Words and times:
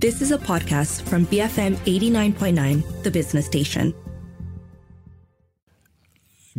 This 0.00 0.22
is 0.22 0.30
a 0.30 0.38
podcast 0.38 1.02
from 1.08 1.26
BFM 1.26 1.74
89.9, 1.78 3.02
the 3.02 3.10
business 3.10 3.46
station. 3.46 3.92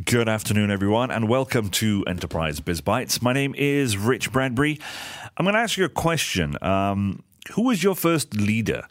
Good 0.03 0.27
afternoon, 0.27 0.71
everyone, 0.71 1.09
and 1.09 1.29
welcome 1.29 1.69
to 1.69 2.03
Enterprise 2.05 2.59
Biz 2.59 2.81
Bites. 2.81 3.21
My 3.21 3.31
name 3.31 3.55
is 3.57 3.95
Rich 3.95 4.33
Bradbury. 4.33 4.77
I'm 5.37 5.45
going 5.45 5.53
to 5.53 5.61
ask 5.61 5.77
you 5.77 5.85
a 5.85 5.89
question. 5.89 6.57
Um, 6.61 7.23
who 7.53 7.61
was 7.61 7.81
your 7.81 7.95
first 7.95 8.35
leader? 8.35 8.85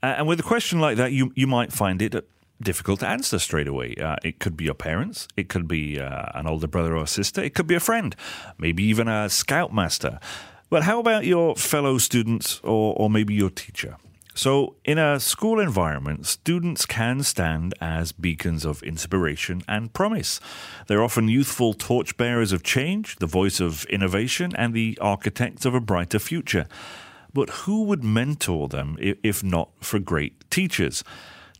Uh, 0.00 0.14
and 0.18 0.28
with 0.28 0.38
a 0.38 0.44
question 0.44 0.78
like 0.78 0.96
that, 0.98 1.10
you, 1.10 1.32
you 1.34 1.48
might 1.48 1.72
find 1.72 2.00
it 2.00 2.14
difficult 2.62 3.00
to 3.00 3.08
answer 3.08 3.40
straight 3.40 3.66
away. 3.66 3.96
Uh, 3.96 4.14
it 4.22 4.38
could 4.38 4.56
be 4.56 4.62
your 4.62 4.74
parents, 4.74 5.26
it 5.36 5.48
could 5.48 5.66
be 5.66 5.98
uh, 5.98 6.26
an 6.34 6.46
older 6.46 6.68
brother 6.68 6.96
or 6.96 7.08
sister, 7.08 7.42
it 7.42 7.56
could 7.56 7.66
be 7.66 7.74
a 7.74 7.80
friend, 7.80 8.14
maybe 8.58 8.84
even 8.84 9.08
a 9.08 9.28
scoutmaster. 9.28 10.20
But 10.72 10.84
how 10.84 11.00
about 11.00 11.26
your 11.26 11.54
fellow 11.54 11.98
students 11.98 12.58
or, 12.64 12.94
or 12.96 13.10
maybe 13.10 13.34
your 13.34 13.50
teacher? 13.50 13.98
So, 14.34 14.76
in 14.86 14.96
a 14.96 15.20
school 15.20 15.60
environment, 15.60 16.24
students 16.24 16.86
can 16.86 17.22
stand 17.24 17.74
as 17.78 18.12
beacons 18.12 18.64
of 18.64 18.82
inspiration 18.82 19.60
and 19.68 19.92
promise. 19.92 20.40
They're 20.86 21.02
often 21.02 21.28
youthful 21.28 21.74
torchbearers 21.74 22.52
of 22.52 22.62
change, 22.62 23.16
the 23.16 23.26
voice 23.26 23.60
of 23.60 23.84
innovation, 23.90 24.54
and 24.56 24.72
the 24.72 24.96
architects 24.98 25.66
of 25.66 25.74
a 25.74 25.80
brighter 25.80 26.18
future. 26.18 26.66
But 27.34 27.50
who 27.50 27.82
would 27.82 28.02
mentor 28.02 28.66
them 28.66 28.96
if 28.98 29.44
not 29.44 29.72
for 29.80 29.98
great 29.98 30.50
teachers? 30.50 31.04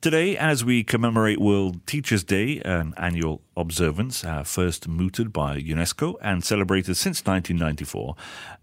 Today, 0.00 0.38
as 0.38 0.64
we 0.64 0.82
commemorate 0.82 1.38
World 1.38 1.86
Teachers' 1.86 2.24
Day, 2.24 2.62
an 2.64 2.94
annual 2.96 3.42
observance, 3.56 4.24
uh, 4.24 4.42
first 4.42 4.88
mooted 4.88 5.32
by 5.32 5.58
UNESCO 5.58 6.14
and 6.22 6.44
celebrated 6.44 6.96
since 6.96 7.24
1994 7.24 8.14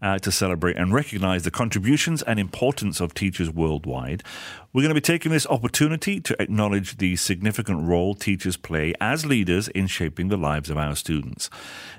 uh, 0.02 0.20
to 0.20 0.32
celebrate 0.32 0.78
and 0.78 0.94
recognize 0.94 1.44
the 1.44 1.52
contributions 1.52 2.22
and 2.24 2.40
importance 2.40 3.00
of 3.00 3.14
teachers 3.14 3.50
worldwide, 3.50 4.24
we're 4.72 4.84
going 4.84 4.90
to 4.90 4.96
be 4.96 5.02
taking 5.02 5.32
this 5.32 5.48
opportunity 5.48 6.20
to 6.20 6.40
acknowledge 6.40 6.98
the 6.98 7.16
significant 7.16 7.88
role 7.88 8.14
teachers 8.14 8.56
play 8.56 8.94
as 9.02 9.26
leaders 9.26 9.68
in 9.70 9.88
shaping 9.88 10.28
the 10.28 10.38
lives 10.38 10.70
of 10.70 10.78
our 10.78 10.96
students. 10.96 11.50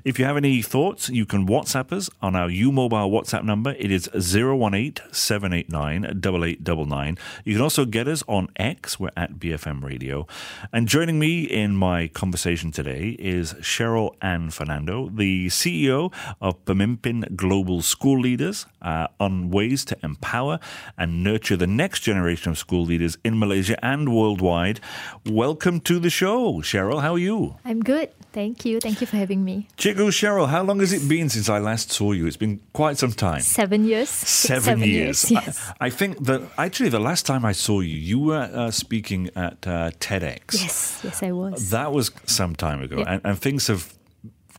If 0.05 0.19
you 0.19 0.25
have 0.25 0.37
any 0.37 0.63
thoughts, 0.63 1.09
you 1.09 1.27
can 1.27 1.49
WhatsApp 1.49 1.93
us 1.93 2.09
on 2.23 2.37
our 2.37 2.49
U 2.49 2.71
Mobile 2.71 3.11
WhatsApp 3.11 3.45
number. 3.45 3.75
It 3.79 3.91
is 3.91 4.09
018 4.15 4.95
789 5.11 6.05
8899. 6.05 7.19
You 7.45 7.55
can 7.55 7.63
also 7.63 7.85
get 7.85 8.07
us 8.07 8.23
on 8.29 8.49
X. 8.57 9.01
We're 9.01 9.11
at 9.17 9.35
BFM 9.35 9.83
Radio. 9.83 10.29
And 10.73 10.87
joining 10.87 11.19
me 11.19 11.43
in 11.43 11.75
my 11.75 12.09
conversation 12.09 12.71
today 12.71 12.80
is 12.89 13.55
Cheryl 13.55 14.15
Ann 14.23 14.51
Fernando, 14.51 15.09
the 15.11 15.49
CEO 15.49 16.13
of 16.41 16.65
Pemimpin 16.65 17.37
Global 17.37 17.83
School 17.83 18.21
Leaders, 18.21 18.67
uh, 18.81 19.09
on 19.19 19.51
ways 19.51 19.85
to 19.87 19.97
empower 20.03 20.59
and 20.97 21.23
nurture 21.23 21.57
the 21.57 21.67
next 21.67 22.01
generation 22.01 22.51
of 22.53 22.59
school 22.59 22.85
leaders 22.85 23.19
in 23.25 23.39
Malaysia 23.39 23.77
and 23.85 24.15
worldwide. 24.15 24.81
Welcome 25.27 25.81
to 25.81 25.99
the 25.99 26.11
show, 26.11 26.55
Cheryl. 26.63 27.03
How 27.03 27.15
are 27.15 27.19
you? 27.19 27.57
I'm 27.65 27.81
good. 27.83 28.11
Thank 28.33 28.65
you. 28.65 28.79
Thank 28.81 29.01
you 29.01 29.07
for 29.09 29.17
having 29.17 29.45
me. 29.45 29.67
Cikgu, 29.77 30.09
Cheryl, 30.11 30.49
how 30.49 30.63
long 30.63 30.79
has 30.79 30.93
it 30.93 31.09
been 31.09 31.29
since 31.29 31.49
I 31.49 31.59
last 31.59 31.91
saw 31.91 32.13
you? 32.13 32.27
It's 32.29 32.37
been 32.37 32.61
quite 32.73 32.97
some 32.97 33.13
time. 33.13 33.41
Seven 33.41 33.85
years. 33.85 34.09
Seven, 34.09 34.63
Seven 34.63 34.81
years. 34.89 35.29
years, 35.31 35.47
yes. 35.47 35.73
I, 35.81 35.87
I 35.87 35.91
think 35.91 36.25
that 36.27 36.43
actually 36.57 36.91
the 36.91 37.01
last 37.01 37.27
time 37.27 37.45
I 37.45 37.51
saw 37.53 37.81
you, 37.81 37.97
you 37.97 38.21
were 38.21 38.49
uh, 38.55 38.71
speaking 38.71 39.31
at 39.35 39.67
uh, 39.67 39.91
TEDx. 39.99 40.55
Yes, 40.55 41.01
yes, 41.03 41.23
I 41.25 41.33
was. 41.33 41.71
That 41.71 41.93
was 41.93 42.13
some 42.27 42.55
time 42.55 42.70
ago, 42.79 42.99
Yeah. 42.99 43.15
and, 43.15 43.21
and 43.25 43.39
things 43.41 43.67
have 43.67 43.93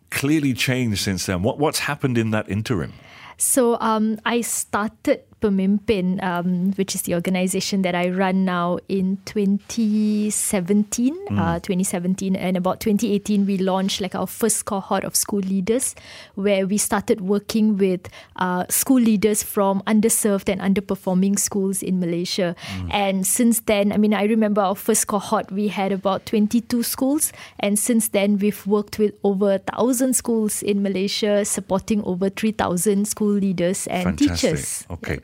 clearly 0.10 0.54
changed 0.54 1.00
since 1.00 1.26
then. 1.26 1.42
What, 1.44 1.58
what's 1.58 1.80
happened 1.80 2.18
in 2.18 2.32
that 2.32 2.50
interim? 2.50 2.92
So 3.38 3.78
um, 3.80 4.20
I 4.26 4.42
started 4.42 5.24
Pemimpin, 5.42 6.22
um, 6.24 6.72
which 6.74 6.96
is 6.96 7.02
the 7.04 7.16
organization 7.16 7.82
that 7.82 7.96
I 7.96 8.10
run 8.10 8.46
now 8.46 8.78
in 8.88 9.18
2017. 9.26 11.18
Uh, 11.32 11.60
2017 11.60 12.36
and 12.36 12.56
about 12.58 12.80
2018, 12.80 13.46
we 13.46 13.58
launched 13.58 14.02
like 14.02 14.14
our 14.16 14.28
first 14.28 14.66
cohort 14.66 15.04
of 15.04 15.16
school 15.16 15.40
leaders, 15.40 15.96
where 16.36 16.68
we 16.68 16.78
started 16.78 17.22
working 17.22 17.78
with 17.78 18.08
uh, 18.36 18.66
school 18.70 19.00
leaders 19.00 19.42
from 19.44 19.82
underserved 19.88 20.50
and 20.50 20.62
underperforming 20.62 21.40
schools 21.40 21.82
in 21.82 22.00
Malaysia. 22.00 22.56
And 22.92 23.26
since 23.26 23.62
then, 23.62 23.92
I 23.92 23.98
mean, 23.98 24.14
I 24.14 24.26
remember 24.26 24.62
our 24.62 24.76
first 24.76 25.08
cohort, 25.08 25.52
we 25.52 25.70
had 25.70 25.92
about 25.92 26.26
22 26.26 26.84
schools, 26.84 27.34
and 27.60 27.80
since 27.80 28.10
then, 28.10 28.38
we've 28.38 28.66
worked 28.68 29.00
with 29.00 29.14
over 29.24 29.58
thousand 29.58 30.16
schools 30.16 30.62
in 30.62 30.84
Malaysia, 30.84 31.44
supporting 31.46 32.04
over 32.04 32.30
3,000 32.30 33.08
school 33.08 33.32
leaders 33.34 33.88
and 33.88 34.04
Fantastic. 34.04 34.52
teachers. 34.52 34.86
Okay. 34.90 35.20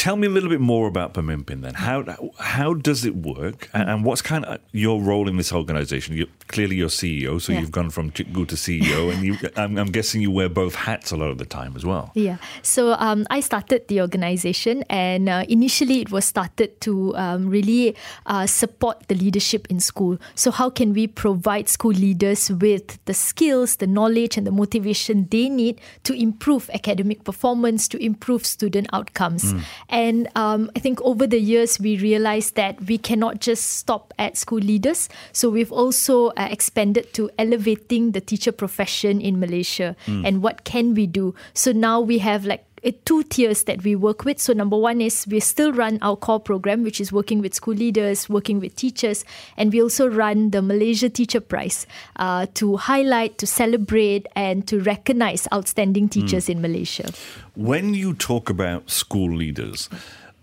Tell 0.00 0.16
me 0.16 0.26
a 0.26 0.30
little 0.30 0.48
bit 0.48 0.62
more 0.62 0.88
about 0.88 1.12
Pemimpin 1.12 1.60
then. 1.60 1.74
How 1.74 2.02
how 2.38 2.72
does 2.72 3.04
it 3.04 3.16
work, 3.16 3.68
and, 3.74 4.02
what's 4.02 4.22
kind 4.22 4.46
of 4.46 4.58
your 4.72 5.02
role 5.02 5.28
in 5.28 5.36
this 5.36 5.52
organization? 5.52 6.16
You're 6.16 6.32
clearly 6.48 6.76
you're 6.76 6.88
CEO, 6.88 7.38
so 7.38 7.52
Yeah. 7.52 7.60
you've 7.60 7.70
gone 7.70 7.90
from 7.90 8.10
Cikgu 8.10 8.48
to 8.48 8.54
CEO, 8.54 9.00
and 9.12 9.22
you, 9.22 9.36
I'm, 9.56 9.76
I'm 9.76 9.90
guessing 9.92 10.22
you 10.22 10.30
wear 10.30 10.48
both 10.48 10.74
hats 10.74 11.10
a 11.12 11.18
lot 11.18 11.30
of 11.30 11.36
the 11.36 11.44
time 11.44 11.76
as 11.76 11.84
well. 11.84 12.12
Yeah. 12.14 12.38
So 12.62 12.94
um, 12.94 13.26
I 13.28 13.40
started 13.40 13.88
the 13.88 14.00
organization, 14.00 14.84
and 14.88 15.28
uh, 15.28 15.44
initially 15.50 16.00
it 16.00 16.10
was 16.10 16.24
started 16.24 16.80
to 16.80 17.14
um, 17.16 17.50
really 17.50 17.94
uh, 18.24 18.46
support 18.46 19.06
the 19.08 19.14
leadership 19.14 19.66
in 19.68 19.80
school. 19.80 20.16
So, 20.34 20.50
how 20.50 20.70
can 20.70 20.94
we 20.94 21.08
provide 21.08 21.68
school 21.68 21.92
leaders 21.92 22.50
with 22.50 22.98
the 23.04 23.12
skills, 23.12 23.76
the 23.76 23.86
knowledge, 23.86 24.38
and 24.38 24.46
the 24.46 24.50
motivation 24.62 25.28
they 25.30 25.50
need 25.50 25.78
to 26.04 26.14
improve 26.14 26.70
academic 26.72 27.24
performance, 27.24 27.86
to 27.88 27.98
improve 28.02 28.46
student 28.46 28.86
outcomes? 28.94 29.52
And 29.90 30.28
um, 30.36 30.70
I 30.76 30.78
think 30.78 31.00
over 31.02 31.26
the 31.26 31.40
years, 31.40 31.78
we 31.78 31.98
realized 31.98 32.54
that 32.54 32.80
we 32.86 32.96
cannot 32.96 33.40
just 33.40 33.76
stop 33.76 34.14
at 34.18 34.36
school 34.36 34.60
leaders. 34.60 35.08
So, 35.32 35.50
we've 35.50 35.72
also 35.72 36.28
uh, 36.38 36.48
expanded 36.50 37.12
to 37.14 37.28
elevating 37.38 38.12
the 38.12 38.20
teacher 38.20 38.52
profession 38.52 39.20
in 39.20 39.40
Malaysia. 39.40 39.96
And 40.06 40.42
what 40.42 40.64
can 40.64 40.94
we 40.94 41.06
do? 41.06 41.34
So, 41.54 41.72
now 41.72 42.00
we 42.00 42.18
have 42.18 42.44
like 42.46 42.64
uh, 42.84 42.92
two 43.04 43.22
tiers 43.24 43.64
that 43.64 43.82
we 43.82 43.96
work 43.96 44.24
with. 44.24 44.38
So, 44.38 44.52
number 44.52 44.76
one 44.76 45.00
is 45.00 45.26
we 45.26 45.40
still 45.40 45.72
run 45.72 45.98
our 46.02 46.16
core 46.16 46.40
program, 46.40 46.82
which 46.82 47.00
is 47.00 47.12
working 47.12 47.40
with 47.40 47.54
school 47.54 47.74
leaders, 47.74 48.28
working 48.28 48.60
with 48.60 48.76
teachers, 48.76 49.24
and 49.56 49.72
we 49.72 49.82
also 49.82 50.08
run 50.08 50.50
the 50.50 50.62
Malaysia 50.62 51.08
Teacher 51.08 51.40
Prize 51.40 51.86
uh, 52.16 52.46
to 52.54 52.76
highlight, 52.76 53.38
to 53.38 53.46
celebrate, 53.46 54.26
and 54.34 54.66
to 54.68 54.80
recognize 54.80 55.46
outstanding 55.52 56.08
teachers 56.08 56.48
in 56.48 56.60
Malaysia. 56.60 57.12
When 57.54 57.94
you 57.94 58.14
talk 58.14 58.50
about 58.50 58.90
school 58.90 59.34
leaders, 59.34 59.88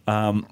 um, 0.08 0.46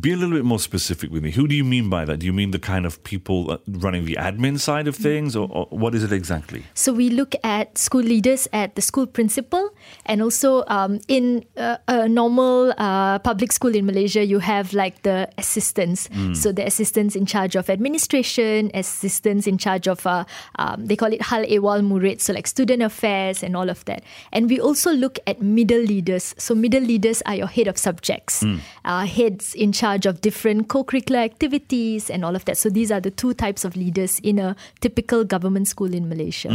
be 0.00 0.12
a 0.12 0.16
little 0.16 0.34
bit 0.34 0.44
more 0.44 0.58
specific 0.58 1.12
with 1.12 1.22
me. 1.22 1.30
Who 1.30 1.46
do 1.46 1.54
you 1.54 1.62
mean 1.62 1.88
by 1.88 2.04
that? 2.04 2.18
Do 2.18 2.26
you 2.26 2.32
mean 2.32 2.50
the 2.50 2.58
kind 2.58 2.86
of 2.86 3.02
people 3.04 3.58
running 3.68 4.04
the 4.04 4.16
admin 4.16 4.58
side 4.58 4.88
of 4.88 4.96
things, 4.96 5.36
or, 5.36 5.48
or 5.50 5.66
what 5.70 5.94
is 5.94 6.02
it 6.02 6.12
exactly? 6.12 6.64
So 6.74 6.92
we 6.92 7.08
look 7.08 7.34
at 7.44 7.78
school 7.78 8.02
leaders 8.02 8.48
at 8.52 8.74
the 8.74 8.82
school 8.82 9.06
principal, 9.06 9.70
and 10.06 10.22
also 10.22 10.64
um, 10.68 11.00
in 11.08 11.44
uh, 11.56 11.76
a 11.88 12.08
normal 12.08 12.72
uh, 12.78 13.18
public 13.20 13.52
school 13.52 13.74
in 13.74 13.86
Malaysia, 13.86 14.24
you 14.24 14.38
have 14.38 14.72
like 14.72 15.02
the 15.02 15.28
assistants. 15.38 16.08
So 16.34 16.52
the 16.52 16.66
assistants 16.66 17.16
in 17.16 17.26
charge 17.26 17.56
of 17.56 17.68
administration, 17.70 18.70
assistants 18.74 19.46
in 19.46 19.58
charge 19.58 19.88
of 19.88 20.06
uh, 20.06 20.24
um, 20.58 20.86
they 20.86 20.96
call 20.96 21.12
it 21.12 21.22
hal 21.22 21.44
ehwal 21.44 21.82
murid, 21.82 22.20
so 22.20 22.32
like 22.32 22.46
student 22.46 22.82
affairs 22.82 23.42
and 23.42 23.56
all 23.56 23.68
of 23.70 23.84
that. 23.86 24.02
And 24.32 24.48
we 24.48 24.60
also 24.60 24.92
look 24.92 25.18
at 25.26 25.42
middle 25.42 25.82
leaders. 25.82 26.34
So 26.38 26.54
middle 26.54 26.82
leaders 26.82 27.22
are 27.26 27.34
your 27.34 27.46
head 27.48 27.68
of 27.68 27.78
subjects, 27.78 28.44
uh, 28.84 29.06
heads 29.06 29.54
in 29.54 29.72
charge 29.72 30.06
of 30.06 30.20
different 30.20 30.68
co-curricular 30.68 31.24
activities 31.24 32.10
and 32.10 32.24
all 32.24 32.34
of 32.36 32.44
that. 32.46 32.56
So 32.56 32.70
these 32.70 32.90
are 32.90 33.00
the 33.00 33.10
two 33.10 33.34
types 33.34 33.64
of 33.64 33.76
leaders 33.76 34.18
in 34.20 34.38
a 34.38 34.56
typical 34.80 35.24
government 35.24 35.68
school 35.68 35.92
in 35.92 36.08
Malaysia. 36.08 36.48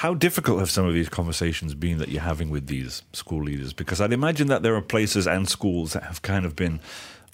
How 0.00 0.14
difficult 0.14 0.60
have 0.60 0.70
some 0.70 0.86
of 0.86 0.94
these 0.94 1.10
conversations 1.10 1.74
been 1.74 1.98
that 1.98 2.08
you're 2.08 2.22
having 2.22 2.48
with 2.48 2.68
these 2.68 3.02
school 3.12 3.42
leaders? 3.42 3.74
Because 3.74 4.00
I'd 4.00 4.14
imagine 4.14 4.46
that 4.46 4.62
there 4.62 4.74
are 4.74 4.80
places 4.80 5.26
and 5.26 5.46
schools 5.46 5.92
that 5.92 6.04
have 6.04 6.22
kind 6.22 6.46
of 6.46 6.56
been 6.56 6.80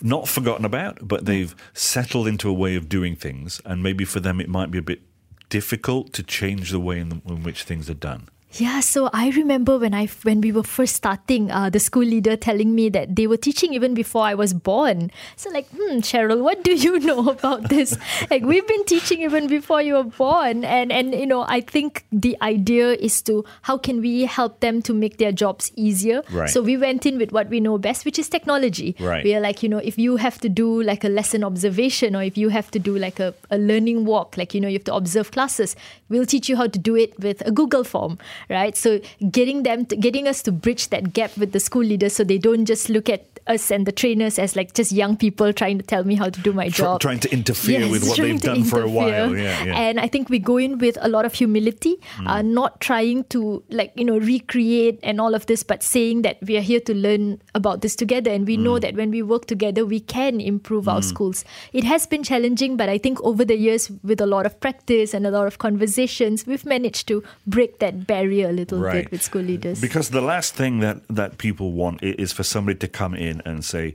not 0.02 0.26
forgotten 0.26 0.64
about, 0.64 0.98
but 1.06 1.26
they've 1.26 1.54
settled 1.74 2.26
into 2.26 2.48
a 2.48 2.52
way 2.52 2.74
of 2.74 2.88
doing 2.88 3.14
things, 3.14 3.60
and 3.64 3.84
maybe 3.84 4.04
for 4.04 4.18
them 4.18 4.40
it 4.40 4.48
might 4.48 4.72
be 4.72 4.78
a 4.78 4.82
bit 4.82 5.02
difficult 5.48 6.12
to 6.14 6.24
change 6.24 6.72
the 6.72 6.80
way 6.80 6.98
in, 6.98 7.08
the, 7.10 7.22
in 7.28 7.44
which 7.44 7.62
things 7.62 7.88
are 7.88 7.94
done. 7.94 8.28
Yeah, 8.58 8.80
so 8.80 9.10
I 9.12 9.30
remember 9.30 9.78
when 9.78 9.92
I 9.92 10.06
when 10.22 10.40
we 10.40 10.50
were 10.50 10.62
first 10.62 10.96
starting, 10.96 11.50
uh, 11.50 11.68
the 11.68 11.78
school 11.78 12.04
leader 12.04 12.36
telling 12.36 12.74
me 12.74 12.88
that 12.90 13.14
they 13.14 13.26
were 13.26 13.36
teaching 13.36 13.74
even 13.74 13.92
before 13.92 14.22
I 14.22 14.34
was 14.34 14.54
born. 14.54 15.10
So 15.36 15.50
like, 15.50 15.68
hmm, 15.68 15.98
Cheryl, 15.98 16.42
what 16.42 16.64
do 16.64 16.72
you 16.74 16.98
know 17.08 17.28
about 17.28 17.68
this? 17.68 17.98
like 18.30 18.44
we've 18.44 18.66
been 18.66 18.84
teaching 18.84 19.20
even 19.22 19.46
before 19.46 19.82
you 19.82 19.94
were 19.94 20.04
born, 20.04 20.64
and 20.64 20.90
and 20.90 21.14
you 21.14 21.26
know, 21.26 21.44
I 21.46 21.60
think 21.60 22.06
the 22.10 22.36
idea 22.40 22.92
is 22.92 23.20
to 23.22 23.44
how 23.62 23.76
can 23.76 24.00
we 24.00 24.24
help 24.24 24.60
them 24.60 24.80
to 24.82 24.94
make 24.94 25.18
their 25.18 25.32
jobs 25.32 25.70
easier. 25.76 26.22
Right. 26.30 26.48
So 26.48 26.62
we 26.62 26.76
went 26.76 27.04
in 27.04 27.18
with 27.18 27.32
what 27.32 27.48
we 27.48 27.60
know 27.60 27.76
best, 27.76 28.04
which 28.04 28.18
is 28.18 28.28
technology. 28.28 28.96
Right. 28.98 29.22
We 29.24 29.34
are 29.34 29.40
like, 29.40 29.62
you 29.62 29.68
know, 29.68 29.78
if 29.78 29.98
you 29.98 30.16
have 30.16 30.38
to 30.40 30.48
do 30.48 30.82
like 30.82 31.04
a 31.04 31.08
lesson 31.08 31.44
observation 31.44 32.16
or 32.16 32.22
if 32.22 32.38
you 32.38 32.48
have 32.48 32.70
to 32.70 32.78
do 32.78 32.96
like 32.96 33.20
a, 33.20 33.34
a 33.50 33.58
learning 33.58 34.04
walk, 34.06 34.36
like, 34.36 34.54
you 34.54 34.60
know, 34.60 34.68
you 34.68 34.78
have 34.78 34.84
to 34.84 34.94
observe 34.94 35.30
classes, 35.32 35.76
we'll 36.08 36.26
teach 36.26 36.48
you 36.48 36.56
how 36.56 36.66
to 36.66 36.78
do 36.78 36.96
it 36.96 37.18
with 37.20 37.42
a 37.46 37.50
Google 37.50 37.84
form, 37.84 38.18
right? 38.48 38.76
So 38.76 39.00
getting 39.30 39.62
them, 39.62 39.86
to, 39.86 39.96
getting 39.96 40.28
us 40.28 40.42
to 40.42 40.52
bridge 40.52 40.88
that 40.90 41.12
gap 41.12 41.36
with 41.36 41.52
the 41.52 41.60
school 41.60 41.84
leaders 41.84 42.14
so 42.14 42.24
they 42.24 42.38
don't 42.38 42.64
just 42.64 42.88
look 42.88 43.08
at 43.08 43.35
us 43.46 43.70
and 43.70 43.86
the 43.86 43.92
trainers 43.92 44.38
as 44.38 44.56
like 44.56 44.74
just 44.74 44.92
young 44.92 45.16
people 45.16 45.52
trying 45.52 45.78
to 45.78 45.84
tell 45.84 46.04
me 46.04 46.14
how 46.14 46.28
to 46.28 46.40
do 46.40 46.52
my 46.52 46.68
job. 46.68 47.00
trying 47.00 47.20
to 47.20 47.30
interfere 47.32 47.80
Yes, 47.80 47.90
with 47.90 48.08
what 48.08 48.18
they've 48.18 48.40
done 48.40 48.64
for 48.64 48.82
a 48.82 48.88
while. 48.88 49.34
Yeah, 49.36 49.64
yeah. 49.64 49.76
And 49.78 50.00
I 50.00 50.08
think 50.08 50.28
we 50.30 50.38
go 50.38 50.56
in 50.56 50.78
with 50.78 50.98
a 51.00 51.08
lot 51.08 51.24
of 51.24 51.34
humility, 51.34 51.96
Hmm. 52.16 52.26
uh, 52.28 52.42
not 52.42 52.80
trying 52.80 53.24
to 53.24 53.62
like, 53.70 53.92
you 53.96 54.04
know, 54.04 54.18
recreate 54.18 54.98
and 55.02 55.20
all 55.20 55.34
of 55.34 55.46
this, 55.46 55.62
but 55.62 55.82
saying 55.82 56.22
that 56.22 56.38
we 56.42 56.56
are 56.56 56.60
here 56.62 56.80
to 56.80 56.94
learn 56.94 57.40
about 57.54 57.80
this 57.82 57.94
together. 57.96 58.30
And 58.30 58.46
we 58.46 58.56
Hmm. 58.56 58.64
know 58.64 58.78
that 58.78 58.94
when 58.96 59.10
we 59.10 59.22
work 59.22 59.46
together, 59.46 59.84
we 59.86 60.00
can 60.00 60.40
improve 60.40 60.88
our 60.88 61.02
schools. 61.02 61.44
It 61.72 61.84
has 61.84 62.06
been 62.06 62.22
challenging, 62.22 62.76
but 62.76 62.88
I 62.88 62.98
think 62.98 63.20
over 63.22 63.44
the 63.44 63.56
years, 63.56 63.90
with 64.02 64.20
a 64.20 64.26
lot 64.26 64.46
of 64.46 64.58
practice 64.60 65.14
and 65.14 65.26
a 65.26 65.30
lot 65.30 65.46
of 65.46 65.58
conversations, 65.58 66.46
we've 66.46 66.64
managed 66.66 67.06
to 67.08 67.22
break 67.46 67.78
that 67.78 68.06
barrier 68.06 68.48
a 68.48 68.52
little 68.52 68.80
bit 68.82 69.10
with 69.10 69.22
school 69.22 69.42
leaders. 69.42 69.80
Because 69.80 70.10
the 70.10 70.20
last 70.20 70.54
thing 70.54 70.80
that, 70.80 71.06
that 71.08 71.38
people 71.38 71.72
want 71.72 72.02
is 72.02 72.32
for 72.32 72.42
somebody 72.42 72.78
to 72.78 72.88
come 72.88 73.14
in 73.14 73.35
and 73.44 73.64
say, 73.64 73.94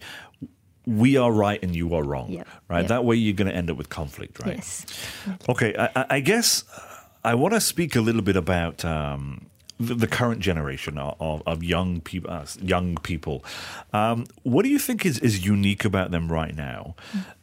we 0.86 1.16
are 1.18 1.32
right 1.32 1.62
and 1.64 1.76
you 1.76 1.94
are 1.94 2.04
wrong. 2.04 2.32
Yep, 2.32 2.48
Right? 2.70 2.80
yep. 2.82 2.88
That 2.90 3.06
way 3.06 3.16
you're 3.16 3.36
going 3.36 3.50
to 3.50 3.56
end 3.56 3.70
up 3.70 3.78
with 3.78 3.90
conflict, 3.90 4.40
right? 4.40 4.56
Yes. 4.58 4.86
Okay, 5.48 5.76
I, 5.78 5.90
I- 5.96 6.06
I 6.10 6.20
guess 6.22 6.64
I 7.24 7.36
want 7.36 7.54
to 7.54 7.62
speak 7.62 7.96
a 7.96 8.02
little 8.02 8.24
bit 8.24 8.36
about 8.36 8.84
um, 8.84 9.46
the, 9.82 10.08
current 10.08 10.40
generation 10.40 10.98
of, 10.98 11.42
of, 11.46 11.64
young 11.64 12.02
people. 12.02 12.30
Uh, 12.30 12.46
young 12.62 12.98
people, 12.98 13.44
um, 13.94 14.26
what 14.44 14.64
do 14.64 14.70
you 14.70 14.80
think 14.80 15.06
is, 15.06 15.20
is 15.20 15.46
unique 15.46 15.86
about 15.86 16.12
them 16.12 16.32
right 16.32 16.56
now, 16.56 16.96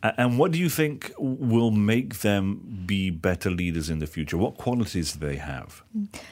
A- 0.03 0.21
and 0.21 0.39
what 0.39 0.53
do 0.53 0.59
you 0.59 0.69
think 0.69 1.13
will 1.19 1.71
make 1.71 2.21
them 2.21 2.85
be 2.87 3.11
better 3.11 3.51
leaders 3.51 3.91
in 3.91 3.99
the 3.99 4.07
future? 4.07 4.37
What 4.37 4.57
qualities 4.57 5.13
do 5.13 5.27
they 5.27 5.37
have? 5.37 5.83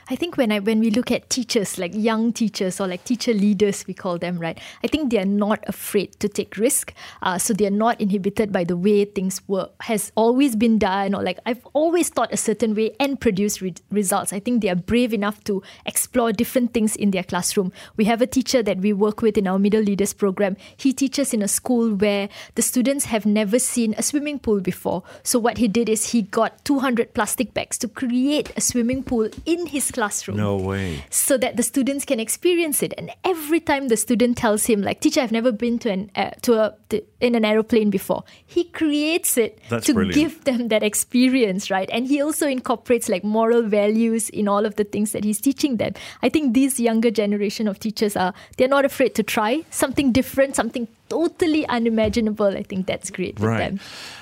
I 0.08 0.17
think 0.17 0.37
when 0.37 0.53
I 0.53 0.61
when 0.61 0.81
we 0.81 0.91
look 0.91 1.11
at 1.11 1.31
teachers, 1.31 1.79
like 1.79 1.93
young 1.94 2.32
teachers 2.32 2.81
or 2.81 2.87
like 2.87 3.05
teacher 3.05 3.32
leaders, 3.32 3.87
we 3.87 3.94
call 3.94 4.19
them, 4.19 4.38
right? 4.38 4.58
I 4.85 4.87
think 4.87 5.11
they 5.11 5.19
are 5.19 5.25
not 5.25 5.61
afraid 5.67 6.19
to 6.20 6.29
take 6.29 6.56
risk. 6.56 6.93
Uh, 7.23 7.38
so 7.38 7.55
they 7.55 7.67
are 7.67 7.70
not 7.70 8.00
inhibited 8.00 8.53
by 8.53 8.64
the 8.64 8.76
way 8.76 9.05
things 9.05 9.41
were 9.49 9.69
has 9.81 10.12
always 10.14 10.56
been 10.56 10.79
done, 10.79 11.14
or 11.14 11.23
like 11.23 11.38
I've 11.47 11.67
always 11.73 12.08
thought 12.08 12.32
a 12.32 12.37
certain 12.37 12.75
way 12.75 12.94
and 13.00 13.20
produce 13.20 13.61
re- 13.61 13.75
results. 13.91 14.32
I 14.32 14.41
think 14.41 14.62
they 14.62 14.69
are 14.69 14.76
brave 14.76 15.12
enough 15.12 15.43
to 15.44 15.62
explore 15.96 16.31
different 16.31 16.75
things 16.75 16.94
in 16.94 17.10
their 17.10 17.22
classroom. 17.25 17.72
We 17.96 18.04
have 18.04 18.20
a 18.20 18.26
teacher 18.26 18.62
that 18.62 18.78
we 18.78 18.93
work 18.93 19.22
with 19.22 19.38
in 19.38 19.46
our 19.46 19.58
middle 19.58 19.81
leaders 19.81 20.12
program. 20.12 20.56
He 20.76 20.93
teaches 20.93 21.32
in 21.32 21.40
a 21.43 21.48
school 21.48 21.94
where 21.94 22.28
the 22.54 22.60
students 22.62 23.06
have 23.06 23.25
never 23.25 23.58
seen 23.58 23.94
a 23.96 24.02
swimming 24.02 24.38
pool 24.38 24.60
before. 24.60 25.02
So 25.22 25.38
what 25.38 25.56
he 25.56 25.69
did 25.69 25.88
is 25.88 26.10
he 26.10 26.20
got 26.22 26.62
200 26.66 27.14
plastic 27.14 27.54
bags 27.54 27.78
to 27.78 27.88
create 27.88 28.52
a 28.56 28.60
swimming 28.60 29.02
pool 29.04 29.31
in 29.46 29.66
his 29.66 29.90
classroom 29.90 30.37
No 30.37 30.56
way. 30.56 31.04
so 31.08 31.38
that 31.38 31.56
the 31.56 31.62
students 31.62 32.04
can 32.04 32.20
experience 32.20 32.82
it. 32.82 32.93
And 32.98 33.10
every 33.25 33.60
time 33.60 33.88
the 33.88 33.96
student 33.96 34.37
tells 34.37 34.66
him, 34.66 34.82
like, 34.82 35.00
"Teacher, 35.00 35.22
I've 35.22 35.32
never 35.32 35.50
been 35.52 35.78
to 35.81 35.90
an 35.90 36.10
uh, 36.14 36.31
to 36.43 36.54
a 36.60 36.75
to, 36.90 37.00
in 37.20 37.34
an 37.34 37.44
aeroplane 37.44 37.88
before," 37.90 38.22
he 38.44 38.64
creates 38.64 39.38
it 39.38 39.58
That's 39.70 39.87
to 39.87 39.94
brilliant. 39.94 40.20
give 40.20 40.44
them 40.44 40.69
that 40.69 40.82
experience, 40.82 41.70
right? 41.70 41.88
And 41.93 42.06
he 42.06 42.20
also 42.20 42.46
incorporates 42.46 43.08
like 43.08 43.25
moral 43.25 43.62
values 43.62 44.28
in 44.28 44.46
all 44.48 44.66
of 44.66 44.76
the 44.76 44.84
things 44.84 45.12
that 45.12 45.25
he's 45.25 45.40
teaching 45.40 45.75
them. 45.78 45.93
I 46.23 46.28
think 46.28 46.55
these 46.55 46.78
younger 46.81 47.11
generation 47.11 47.69
of 47.69 47.78
teachers 47.78 48.17
are 48.17 48.32
they're 48.56 48.69
not 48.69 48.84
afraid 48.84 49.14
to 49.17 49.23
try 49.23 49.62
something 49.70 50.12
different, 50.12 50.56
something 50.56 50.88
totally 51.08 51.67
unimaginable. 51.69 52.46
I 52.56 52.62
think 52.62 52.87
that's 52.87 53.11
great 53.11 53.34
with 53.38 53.49
Right. 53.49 53.58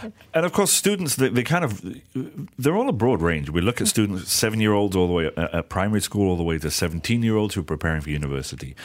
them. 0.02 0.12
And 0.34 0.44
of 0.44 0.52
course, 0.52 0.70
students, 0.72 1.16
they, 1.16 1.28
they 1.28 1.42
kind 1.42 1.64
of, 1.64 1.80
they're 2.58 2.76
all 2.76 2.88
a 2.88 2.92
broad 2.92 3.22
range. 3.22 3.48
We 3.50 3.60
look 3.60 3.80
at 3.80 3.88
students, 3.88 4.32
seven 4.32 4.60
year 4.60 4.72
olds 4.72 4.94
all 4.96 5.06
the 5.06 5.12
way 5.12 5.26
at, 5.26 5.38
at 5.38 5.68
primary 5.68 6.00
school, 6.00 6.28
all 6.28 6.36
the 6.36 6.42
way 6.42 6.58
to 6.58 6.70
17 6.70 7.22
year 7.22 7.36
olds 7.36 7.54
who 7.54 7.60
are 7.62 7.64
preparing 7.64 8.00
for 8.02 8.10
university. 8.10 8.76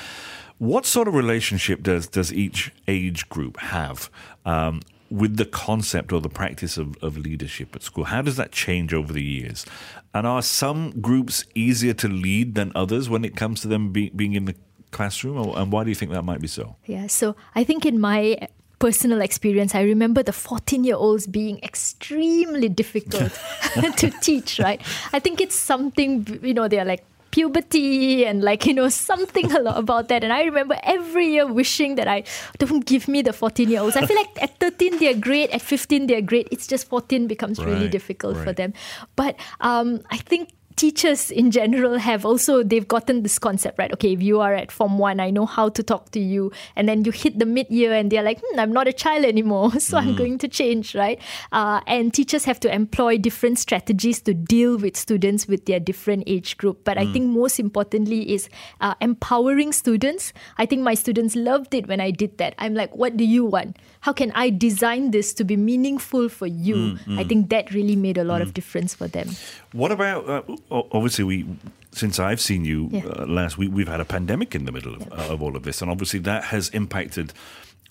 What 0.57 0.85
sort 0.85 1.07
of 1.07 1.13
relationship 1.13 1.83
does, 1.83 2.07
does 2.07 2.33
each 2.33 2.71
age 2.87 3.29
group 3.29 3.57
have 3.59 4.09
um, 4.45 4.81
with 5.09 5.37
the 5.37 5.45
concept 5.45 6.11
or 6.11 6.21
the 6.21 6.29
practice 6.29 6.77
of, 6.77 6.95
of 7.01 7.17
leadership 7.17 7.75
at 7.75 7.83
school? 7.83 8.05
How 8.05 8.21
does 8.21 8.37
that 8.37 8.51
change 8.51 8.93
over 8.93 9.11
the 9.11 9.23
years? 9.23 9.65
And 10.13 10.25
are 10.25 10.41
some 10.41 10.99
groups 11.01 11.45
easier 11.55 11.93
to 11.95 12.07
lead 12.07 12.55
than 12.55 12.71
others 12.75 13.09
when 13.09 13.23
it 13.23 13.35
comes 13.35 13.61
to 13.61 13.67
them 13.67 13.91
be, 13.91 14.09
being 14.09 14.33
in 14.33 14.45
the 14.45 14.55
classroom? 14.91 15.37
Or, 15.37 15.57
and 15.57 15.71
why 15.71 15.83
do 15.83 15.89
you 15.89 15.95
think 15.95 16.11
that 16.11 16.23
might 16.23 16.41
be 16.41 16.47
so? 16.47 16.75
Yeah, 16.85 17.07
so 17.07 17.35
I 17.55 17.63
think 17.63 17.85
in 17.85 17.99
my 17.99 18.47
personal 18.79 19.21
experience, 19.21 19.75
I 19.75 19.81
remember 19.81 20.23
the 20.23 20.33
14 20.33 20.83
year 20.83 20.95
olds 20.95 21.27
being 21.27 21.59
extremely 21.61 22.69
difficult 22.69 23.37
to 23.97 24.09
teach, 24.21 24.59
right? 24.59 24.81
I 25.13 25.19
think 25.19 25.41
it's 25.41 25.55
something, 25.55 26.39
you 26.41 26.53
know, 26.53 26.67
they're 26.67 26.85
like, 26.85 27.03
puberty 27.31 28.25
and 28.25 28.43
like 28.43 28.65
you 28.65 28.73
know 28.73 28.89
something 28.89 29.51
a 29.51 29.59
lot 29.59 29.77
about 29.77 30.07
that. 30.09 30.23
And 30.23 30.33
i 30.33 30.43
remember 30.43 30.77
every 30.83 31.27
year 31.27 31.45
wishing 31.47 31.95
that 31.95 32.07
i 32.07 32.23
don't 32.57 32.85
give 32.85 33.07
me 33.07 33.21
the 33.21 33.33
14 33.33 33.69
year 33.69 33.81
olds 33.81 33.95
i 33.95 34.05
feel 34.05 34.17
like 34.17 34.41
at 34.41 34.59
13 34.59 34.99
they're 34.99 35.13
great. 35.15 35.49
At 35.51 35.61
15 35.61 36.07
they're 36.07 36.21
great. 36.21 36.47
It's 36.51 36.67
just 36.67 36.87
14 36.89 37.27
becomes 37.27 37.59
really 37.59 37.81
Right, 37.81 37.91
difficult 37.91 38.37
for 38.37 38.53
them. 38.53 38.73
But 39.15 39.35
um, 39.61 40.01
i 40.11 40.17
think 40.17 40.49
teachers 40.79 41.29
in 41.29 41.51
general 41.51 41.97
have 41.97 42.25
also 42.25 42.63
they've 42.63 42.87
gotten 42.87 43.21
this 43.21 43.37
concept 43.37 43.77
right? 43.77 43.91
Okay 43.91 44.13
if 44.13 44.21
you 44.21 44.39
are 44.39 44.53
at 44.53 44.71
form 44.71 44.97
1 44.97 45.19
i 45.19 45.29
know 45.29 45.45
how 45.45 45.67
to 45.67 45.83
talk 45.83 46.11
to 46.11 46.21
you. 46.21 46.51
And 46.77 46.87
then 46.87 47.03
you 47.03 47.11
hit 47.11 47.37
the 47.37 47.45
mid 47.45 47.69
year 47.69 47.93
and 47.93 48.09
they're 48.09 48.23
like 48.23 48.39
hmm, 48.41 48.59
i'm 48.59 48.71
not 48.71 48.87
a 48.87 48.93
child 48.93 49.25
anymore 49.25 49.77
so 49.87 49.97
i'm 49.97 50.15
going 50.15 50.37
to 50.37 50.47
change 50.47 50.95
right? 50.95 51.19
Uh, 51.51 51.81
and 51.85 52.13
teachers 52.13 52.45
have 52.45 52.61
to 52.61 52.73
employ 52.73 53.17
different 53.17 53.59
strategies 53.59 54.21
to 54.21 54.33
deal 54.33 54.77
with 54.77 54.95
students 54.95 55.47
with 55.47 55.65
their 55.65 55.81
different 55.81 56.23
age 56.27 56.55
group. 56.57 56.85
But 56.85 56.97
i 56.97 57.05
think 57.11 57.27
most 57.27 57.59
importantly 57.59 58.31
is 58.33 58.47
uh, 58.79 58.95
empowering 59.01 59.73
students. 59.73 60.31
I 60.57 60.65
think 60.65 60.81
my 60.81 60.93
students 60.93 61.35
loved 61.35 61.73
it 61.73 61.87
when 61.87 61.99
i 61.99 62.09
did 62.09 62.37
that. 62.37 62.55
I'm 62.57 62.73
like 62.73 62.95
what 62.95 63.17
do 63.17 63.25
you 63.25 63.43
want? 63.43 63.75
How 63.99 64.13
can 64.13 64.31
i 64.31 64.49
design 64.49 65.11
this 65.11 65.33
to 65.33 65.43
be 65.43 65.57
meaningful 65.57 66.29
for 66.29 66.47
you? 66.47 66.97
I 67.19 67.25
think 67.25 67.49
that 67.49 67.73
really 67.73 67.97
made 67.97 68.17
a 68.17 68.23
lot 68.23 68.41
of 68.41 68.53
difference 68.53 68.95
for 68.95 69.09
them 69.09 69.35
What 69.71 69.91
about 69.91 70.27
uh, 70.29 70.41
obviously 70.71 71.23
we 71.23 71.45
since 71.91 72.19
I've 72.19 72.41
seen 72.41 72.65
you 72.65 72.89
Yeah. 72.91 73.05
uh, 73.05 73.25
last 73.25 73.57
week 73.57 73.71
we've 73.73 73.87
had 73.87 73.99
a 73.99 74.05
pandemic 74.05 74.53
in 74.55 74.65
the 74.65 74.71
middle 74.71 74.95
of, 74.95 75.11
uh, 75.11 75.33
of 75.33 75.41
all 75.41 75.55
of 75.55 75.63
this 75.63 75.81
and 75.81 75.89
obviously 75.91 76.19
that 76.21 76.45
has 76.45 76.69
impacted 76.69 77.33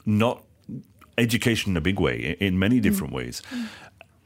not 0.07 0.43
education 1.17 1.73
in 1.73 1.77
a 1.77 1.81
big 1.81 1.99
way 1.99 2.37
in 2.41 2.59
many 2.59 2.79
different 2.81 3.13
ways. 3.13 3.43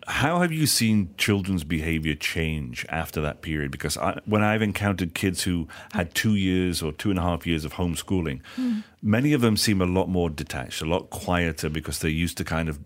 How 0.09 0.41
have 0.41 0.51
you 0.53 0.67
seen 0.67 1.15
children's 1.17 1.63
behavior 1.65 2.15
change 2.17 2.85
after 2.89 3.21
that 3.23 3.41
period? 3.41 3.71
Because 3.71 3.97
I, 3.97 4.19
when 4.27 4.43
I've 4.43 4.61
encountered 4.61 5.15
kids 5.15 5.45
who 5.45 5.69
had 5.93 6.13
two 6.15 6.35
years 6.35 6.83
or 6.83 6.91
two 6.93 7.11
and 7.11 7.19
a 7.19 7.23
half 7.23 7.47
years 7.47 7.65
of 7.65 7.75
homeschooling, 7.75 8.41
many 9.01 9.33
of 9.33 9.41
them 9.43 9.57
seem 9.57 9.81
a 9.81 9.87
lot 9.87 10.09
more 10.09 10.29
detached, 10.29 10.83
a 10.83 10.87
lot 10.87 11.09
quieter 11.11 11.69
because 11.71 12.01
they're 12.01 12.11
used 12.11 12.37
to 12.39 12.45
kind 12.45 12.69
of 12.69 12.81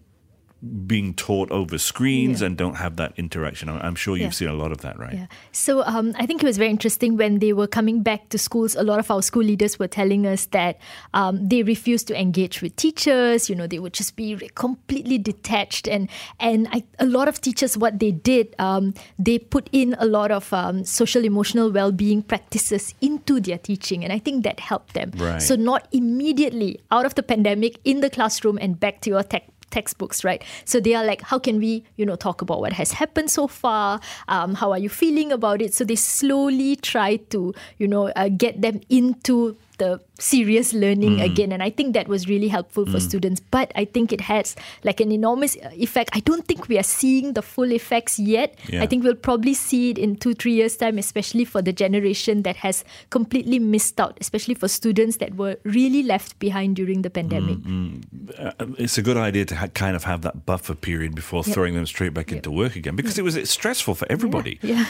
being 0.87 1.13
taught 1.15 1.51
over 1.51 1.77
screens 1.79 2.41
Yeah. 2.41 2.47
and 2.47 2.57
don't 2.57 2.77
have 2.77 2.97
that 2.97 3.13
interaction. 3.17 3.69
I'm 3.69 3.95
sure 3.95 4.17
you've 4.17 4.27
Yeah. 4.27 4.31
seen 4.31 4.49
a 4.49 4.55
lot 4.55 4.73
of 4.73 4.79
that, 4.81 4.99
right? 4.99 5.13
Yeah. 5.15 5.27
So 5.53 5.83
um, 5.85 6.13
I 6.19 6.25
think 6.27 6.43
it 6.43 6.47
was 6.47 6.57
very 6.57 6.71
interesting 6.71 7.17
when 7.17 7.39
they 7.41 7.53
were 7.53 7.67
coming 7.67 8.03
back 8.03 8.31
to 8.31 8.39
schools. 8.39 8.75
A 8.75 8.83
lot 8.83 8.99
of 8.99 9.11
our 9.11 9.23
school 9.23 9.43
leaders 9.45 9.79
were 9.79 9.87
telling 9.87 10.27
us 10.27 10.47
that 10.47 10.79
um, 11.15 11.47
they 11.47 11.63
refused 11.63 12.09
to 12.09 12.19
engage 12.19 12.63
with 12.63 12.75
teachers. 12.77 13.51
You 13.51 13.55
know, 13.55 13.67
they 13.67 13.79
would 13.79 13.93
just 13.93 14.17
be 14.17 14.37
completely 14.55 15.19
detached. 15.19 15.87
And 15.89 16.09
and 16.41 16.69
I, 16.73 16.85
a 16.99 17.07
lot 17.07 17.29
of 17.29 17.41
teachers, 17.41 17.77
what 17.77 17.99
they 17.99 18.11
did, 18.11 18.55
um, 18.59 18.95
they 19.19 19.39
put 19.39 19.69
in 19.73 19.95
a 19.99 20.07
lot 20.07 20.31
of 20.31 20.53
um, 20.53 20.85
social 20.85 21.25
emotional 21.25 21.71
well 21.71 21.93
being 21.93 22.23
practices 22.23 22.95
into 23.01 23.41
their 23.41 23.59
teaching, 23.59 24.03
and 24.05 24.13
I 24.13 24.19
think 24.19 24.43
that 24.45 24.61
helped 24.61 24.95
them. 24.95 25.13
Right. 25.17 25.41
So 25.43 25.55
not 25.55 25.87
immediately 25.93 26.81
out 26.91 27.05
of 27.05 27.15
the 27.15 27.23
pandemic 27.23 27.79
in 27.85 28.01
the 28.01 28.09
classroom 28.11 28.59
and 28.61 28.81
back 28.81 29.01
to 29.03 29.11
your 29.11 29.23
tech 29.23 29.45
textbooks 29.71 30.25
right? 30.25 30.43
So 30.65 30.81
they 30.81 30.95
are 30.95 31.05
like 31.05 31.23
how 31.23 31.39
can 31.39 31.59
we 31.59 31.85
you 31.97 32.07
know 32.07 32.17
talk 32.17 32.43
about 32.43 32.61
what 32.61 32.73
has 32.73 32.93
happened 32.93 33.31
so 33.31 33.47
far? 33.47 34.01
Um, 34.29 34.55
how 34.55 34.73
are 34.73 34.79
you 34.79 34.89
feeling 34.89 35.33
about 35.33 35.63
it? 35.63 35.75
So 35.75 35.85
they 35.85 35.97
slowly 35.97 36.77
try 36.77 37.17
to 37.17 37.55
you 37.79 37.89
know 37.89 38.09
uh, 38.09 38.29
get 38.29 38.63
them 38.63 38.81
into 38.89 39.57
the 39.79 40.01
serious 40.19 40.73
learning 40.73 41.17
Mm. 41.19 41.25
again 41.25 41.53
and 41.53 41.63
i 41.63 41.71
think 41.71 41.93
that 41.95 42.09
was 42.09 42.27
really 42.27 42.49
helpful 42.49 42.87
for 42.87 42.99
students 43.01 43.41
but 43.51 43.71
i 43.75 43.85
think 43.85 44.13
it 44.13 44.21
has 44.23 44.57
like 44.83 45.01
an 45.01 45.13
enormous 45.13 45.57
effect 45.77 46.11
i 46.15 46.21
don't 46.21 46.47
think 46.47 46.69
we 46.69 46.79
are 46.79 46.83
seeing 46.83 47.35
the 47.35 47.43
full 47.43 47.71
effects 47.73 48.19
yet 48.19 48.55
Yeah. 48.69 48.83
i 48.83 48.87
think 48.87 49.05
we'll 49.05 49.15
probably 49.15 49.53
see 49.55 49.91
it 49.91 49.99
in 49.99 50.17
two 50.17 50.33
three 50.35 50.55
years 50.55 50.77
time 50.77 50.97
especially 50.99 51.45
for 51.45 51.61
the 51.63 51.73
generation 51.73 52.43
that 52.43 52.57
has 52.57 52.85
completely 53.11 53.59
missed 53.59 54.01
out 54.01 54.17
especially 54.21 54.55
for 54.55 54.69
students 54.69 55.17
that 55.19 55.37
were 55.37 55.57
really 55.65 56.03
left 56.03 56.39
behind 56.39 56.77
during 56.77 57.03
the 57.03 57.11
pandemic 57.11 57.59
Uh, 58.39 58.53
it's 58.79 58.99
a 58.99 59.03
good 59.03 59.17
idea 59.17 59.45
to 59.45 59.55
ha- 59.55 59.69
kind 59.75 59.95
of 59.97 60.05
have 60.05 60.23
that 60.23 60.45
buffer 60.47 60.75
period 60.75 61.15
before 61.15 61.45
throwing 61.45 61.75
them 61.75 61.87
straight 61.87 62.13
back 62.15 62.33
into 62.33 62.51
work 62.51 62.75
again 62.77 62.97
because 62.97 63.19
it 63.19 63.25
was 63.25 63.37
it's 63.37 63.51
stressful 63.51 63.95
for 63.95 64.07
everybody. 64.11 64.59
yeah 64.63 64.87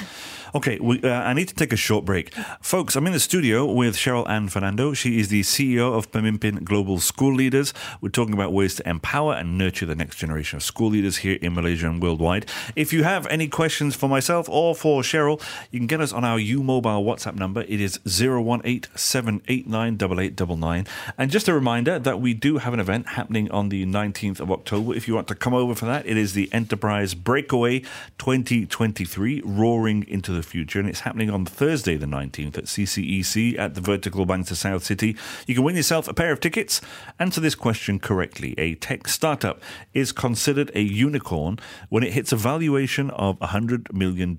Okay, 0.54 0.78
we, 0.80 1.02
uh, 1.02 1.10
I 1.30 1.34
need 1.34 1.48
to 1.48 1.54
take 1.54 1.72
a 1.72 1.76
short 1.76 2.04
break. 2.06 2.32
Folks, 2.62 2.96
I'm 2.96 3.06
in 3.06 3.12
the 3.12 3.20
studio 3.20 3.66
with 3.70 3.94
Cheryl 3.96 4.26
Ann 4.28 4.48
Fernando. 4.48 4.94
She 4.94 5.15
Is 5.16 5.28
the 5.28 5.40
CEO 5.40 5.96
of 5.96 6.12
Pemimpin 6.12 6.62
Global 6.62 7.00
School 7.00 7.34
Leaders. 7.34 7.72
We're 8.02 8.10
talking 8.10 8.34
about 8.34 8.52
ways 8.52 8.74
to 8.74 8.86
empower 8.86 9.32
and 9.32 9.56
nurture 9.56 9.86
the 9.86 9.94
next 9.94 10.16
generation 10.16 10.58
of 10.58 10.62
school 10.62 10.90
leaders 10.90 11.16
here 11.16 11.38
in 11.40 11.54
Malaysia 11.54 11.88
and 11.88 12.02
worldwide. 12.02 12.44
If 12.76 12.92
you 12.92 13.02
have 13.04 13.26
any 13.28 13.48
questions 13.48 13.96
for 13.96 14.10
myself 14.10 14.46
or 14.46 14.74
for 14.74 15.00
Cheryl, 15.00 15.40
you 15.70 15.80
can 15.80 15.86
get 15.86 16.02
us 16.02 16.12
on 16.12 16.22
our 16.22 16.38
U 16.38 16.62
Mobile 16.62 17.02
WhatsApp 17.02 17.34
number. 17.34 17.62
It 17.62 17.80
is 17.80 17.98
018 18.06 18.82
789 18.94 20.86
And 21.16 21.30
just 21.30 21.48
a 21.48 21.54
reminder 21.54 21.98
that 21.98 22.20
we 22.20 22.34
do 22.34 22.58
have 22.58 22.74
an 22.74 22.80
event 22.80 23.08
happening 23.08 23.50
on 23.50 23.70
the 23.70 23.86
19th 23.86 24.38
of 24.40 24.52
October. 24.52 24.94
If 24.94 25.08
you 25.08 25.14
want 25.14 25.28
to 25.28 25.34
come 25.34 25.54
over 25.54 25.74
for 25.74 25.86
that, 25.86 26.06
it 26.06 26.18
is 26.18 26.34
the 26.34 26.52
Enterprise 26.52 27.14
Breakaway 27.14 27.78
2023, 28.18 29.40
Roaring 29.46 30.06
into 30.06 30.32
the 30.32 30.42
Future. 30.42 30.78
And 30.78 30.90
it's 30.90 31.00
happening 31.00 31.30
on 31.30 31.46
Thursday, 31.46 31.96
the 31.96 32.04
19th, 32.04 32.58
at 32.58 32.64
CCEC 32.64 33.58
at 33.58 33.74
the 33.74 33.80
Vertical 33.80 34.26
Bangsar 34.26 34.56
South 34.56 34.84
City. 34.84 35.05
You 35.46 35.54
can 35.54 35.62
win 35.62 35.76
yourself 35.76 36.08
a 36.08 36.14
pair 36.14 36.32
of 36.32 36.40
tickets. 36.40 36.80
Answer 37.18 37.40
this 37.40 37.54
question 37.54 37.98
correctly. 37.98 38.54
A 38.58 38.74
tech 38.74 39.06
startup 39.06 39.60
is 39.92 40.10
considered 40.12 40.70
a 40.74 40.80
unicorn 40.80 41.58
when 41.88 42.02
it 42.02 42.12
hits 42.12 42.32
a 42.32 42.36
valuation 42.36 43.10
of 43.10 43.38
$100 43.38 43.92
million. 43.92 44.36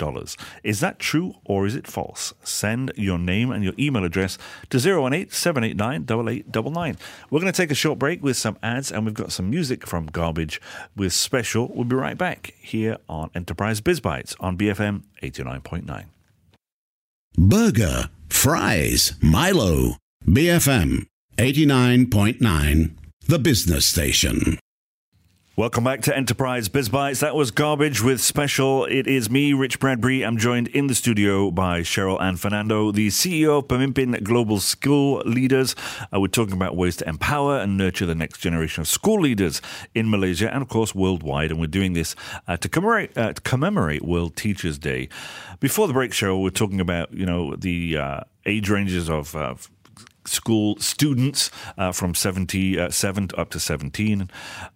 Is 0.64 0.80
that 0.80 1.00
true 1.00 1.36
or 1.46 1.66
is 1.66 1.76
it 1.76 1.88
false? 1.88 2.34
Send 2.44 2.92
your 2.96 3.20
name 3.20 3.52
and 3.52 3.64
your 3.64 3.74
email 3.78 4.04
address 4.04 4.38
to 4.70 4.78
018 4.78 5.30
789 5.30 6.04
8899. 6.04 6.98
We're 7.30 7.40
going 7.40 7.52
to 7.52 7.58
take 7.58 7.72
a 7.72 7.76
short 7.76 8.00
break 8.00 8.24
with 8.24 8.38
some 8.38 8.58
ads 8.64 8.92
and 8.92 9.06
we've 9.06 9.14
got 9.14 9.32
some 9.32 9.50
music 9.50 9.86
from 9.86 10.08
Garbage 10.08 10.62
with 10.96 11.14
Special. 11.14 11.72
We'll 11.74 11.86
be 11.86 11.96
right 11.96 12.18
back 12.18 12.54
here 12.60 12.98
on 13.08 13.30
Enterprise 13.36 13.82
Biz 13.82 14.00
Bites 14.00 14.36
on 14.40 14.58
BFM 14.58 15.04
89.9. 15.22 16.06
Burger, 17.38 18.10
fries, 18.30 19.14
Milo, 19.22 19.98
BFM 20.28 21.06
89.9, 21.38 22.98
the 23.28 23.40
business 23.40 23.86
station. 23.86 24.60
Welcome 25.56 25.86
back 25.86 26.02
to 26.02 26.16
Enterprise 26.16 26.68
Biz 26.68 26.90
Bites. 26.90 27.22
That 27.22 27.34
was 27.34 27.50
Garbage 27.50 28.04
with 28.04 28.20
Special. 28.20 28.84
It 28.86 29.08
is 29.08 29.30
me, 29.30 29.54
Rich 29.54 29.80
Bradbury. 29.80 30.24
I'm 30.24 30.38
joined 30.38 30.68
in 30.68 30.88
the 30.88 30.96
studio 30.96 31.50
by 31.50 31.80
Cheryl 31.80 32.22
Ann 32.22 32.36
Fernando, 32.36 32.92
the 32.92 33.08
CEO 33.08 33.60
of 33.60 33.70
Pemimpin 33.70 34.22
Global 34.22 34.60
School 34.60 35.24
Leaders. 35.26 35.76
Uh, 36.14 36.20
we're 36.20 36.28
talking 36.28 36.54
about 36.56 36.76
ways 36.76 36.98
to 36.98 37.08
empower 37.08 37.60
and 37.60 37.78
nurture 37.78 38.06
the 38.06 38.14
next 38.14 38.40
generation 38.40 38.82
of 38.82 38.88
school 38.90 39.22
leaders 39.22 39.62
in 39.96 40.10
Malaysia 40.10 40.54
and, 40.54 40.62
of 40.62 40.68
course, 40.68 40.94
worldwide. 40.94 41.52
And 41.52 41.60
we're 41.60 41.68
doing 41.68 41.94
this 41.94 42.16
uh, 42.50 42.58
to, 42.58 42.68
commemorate, 42.68 43.18
uh, 43.18 43.32
to 43.32 43.42
commemorate 43.42 44.04
World 44.04 44.36
Teachers 44.36 44.78
Day. 44.78 45.08
Before 45.62 45.88
the 45.88 45.94
break, 45.94 46.12
Cheryl, 46.12 46.44
we're 46.44 46.50
talking 46.50 46.82
about, 46.82 47.14
you 47.14 47.26
know, 47.26 47.56
the 47.56 47.98
uh, 47.98 48.20
age 48.46 48.70
ranges 48.70 49.10
of 49.10 49.36
school 50.28 50.78
students 50.78 51.50
uh, 51.78 51.92
from 51.92 52.14
77 52.14 53.30
uh, 53.34 53.42
up 53.42 53.50
to 53.52 53.60
17. 53.60 54.30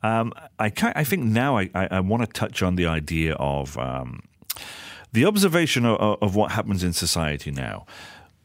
Um, 0.04 0.34
I, 0.60 0.72
I 0.82 1.04
think 1.04 1.24
now 1.24 1.58
I, 1.58 1.70
I, 1.74 1.88
I 1.92 2.00
want 2.00 2.24
to 2.24 2.28
touch 2.28 2.64
on 2.64 2.76
the 2.76 2.88
idea 2.88 3.34
of 3.36 3.78
um, 3.78 4.24
the 5.12 5.26
observation 5.26 5.86
of, 5.86 6.18
of 6.22 6.36
what 6.36 6.52
happens 6.52 6.84
in 6.84 6.94
society 6.94 7.52
now. 7.52 7.86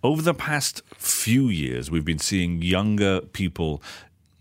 Over 0.03 0.23
the 0.23 0.35
past 0.35 0.83
few 0.97 1.49
years, 1.49 1.91
we've 1.91 2.05
been 2.05 2.19
seeing 2.19 2.63
younger 2.63 3.21
people 3.21 3.83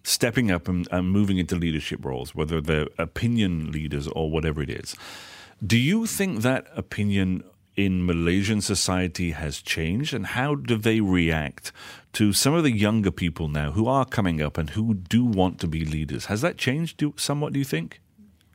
stepping 0.03 0.51
up 0.51 0.67
and, 0.67 0.87
and, 0.91 1.09
moving 1.09 1.39
into 1.39 1.55
leadership 1.55 2.05
roles, 2.05 2.35
whether 2.35 2.61
they're 2.61 2.87
opinion 2.99 3.71
leaders 3.71 4.07
or 4.09 4.29
whatever 4.29 4.61
it 4.61 4.69
is. 4.69 4.95
Do 5.65 5.77
you 5.77 6.05
think 6.05 6.41
that 6.41 6.67
opinion 6.75 7.43
in 7.75 8.05
Malaysian 8.05 8.61
society 8.61 9.31
has 9.31 9.61
changed, 9.61 10.13
and 10.13 10.27
how 10.27 10.55
do 10.55 10.77
they 10.77 11.01
react 11.01 11.71
to 12.13 12.31
some 12.31 12.53
of 12.53 12.63
the 12.63 12.71
younger 12.71 13.11
people 13.11 13.49
now 13.49 13.71
who 13.71 13.87
are 13.87 14.05
coming 14.05 14.41
up 14.41 14.57
and 14.57 14.71
who 14.71 14.93
do 14.93 15.25
want 15.25 15.59
to 15.59 15.67
be 15.67 15.83
leaders? 15.83 16.25
Has 16.25 16.41
that 16.41 16.57
changed 16.57 17.03
somewhat, 17.17 17.53
do 17.53 17.59
you 17.59 17.65
think? 17.65 17.99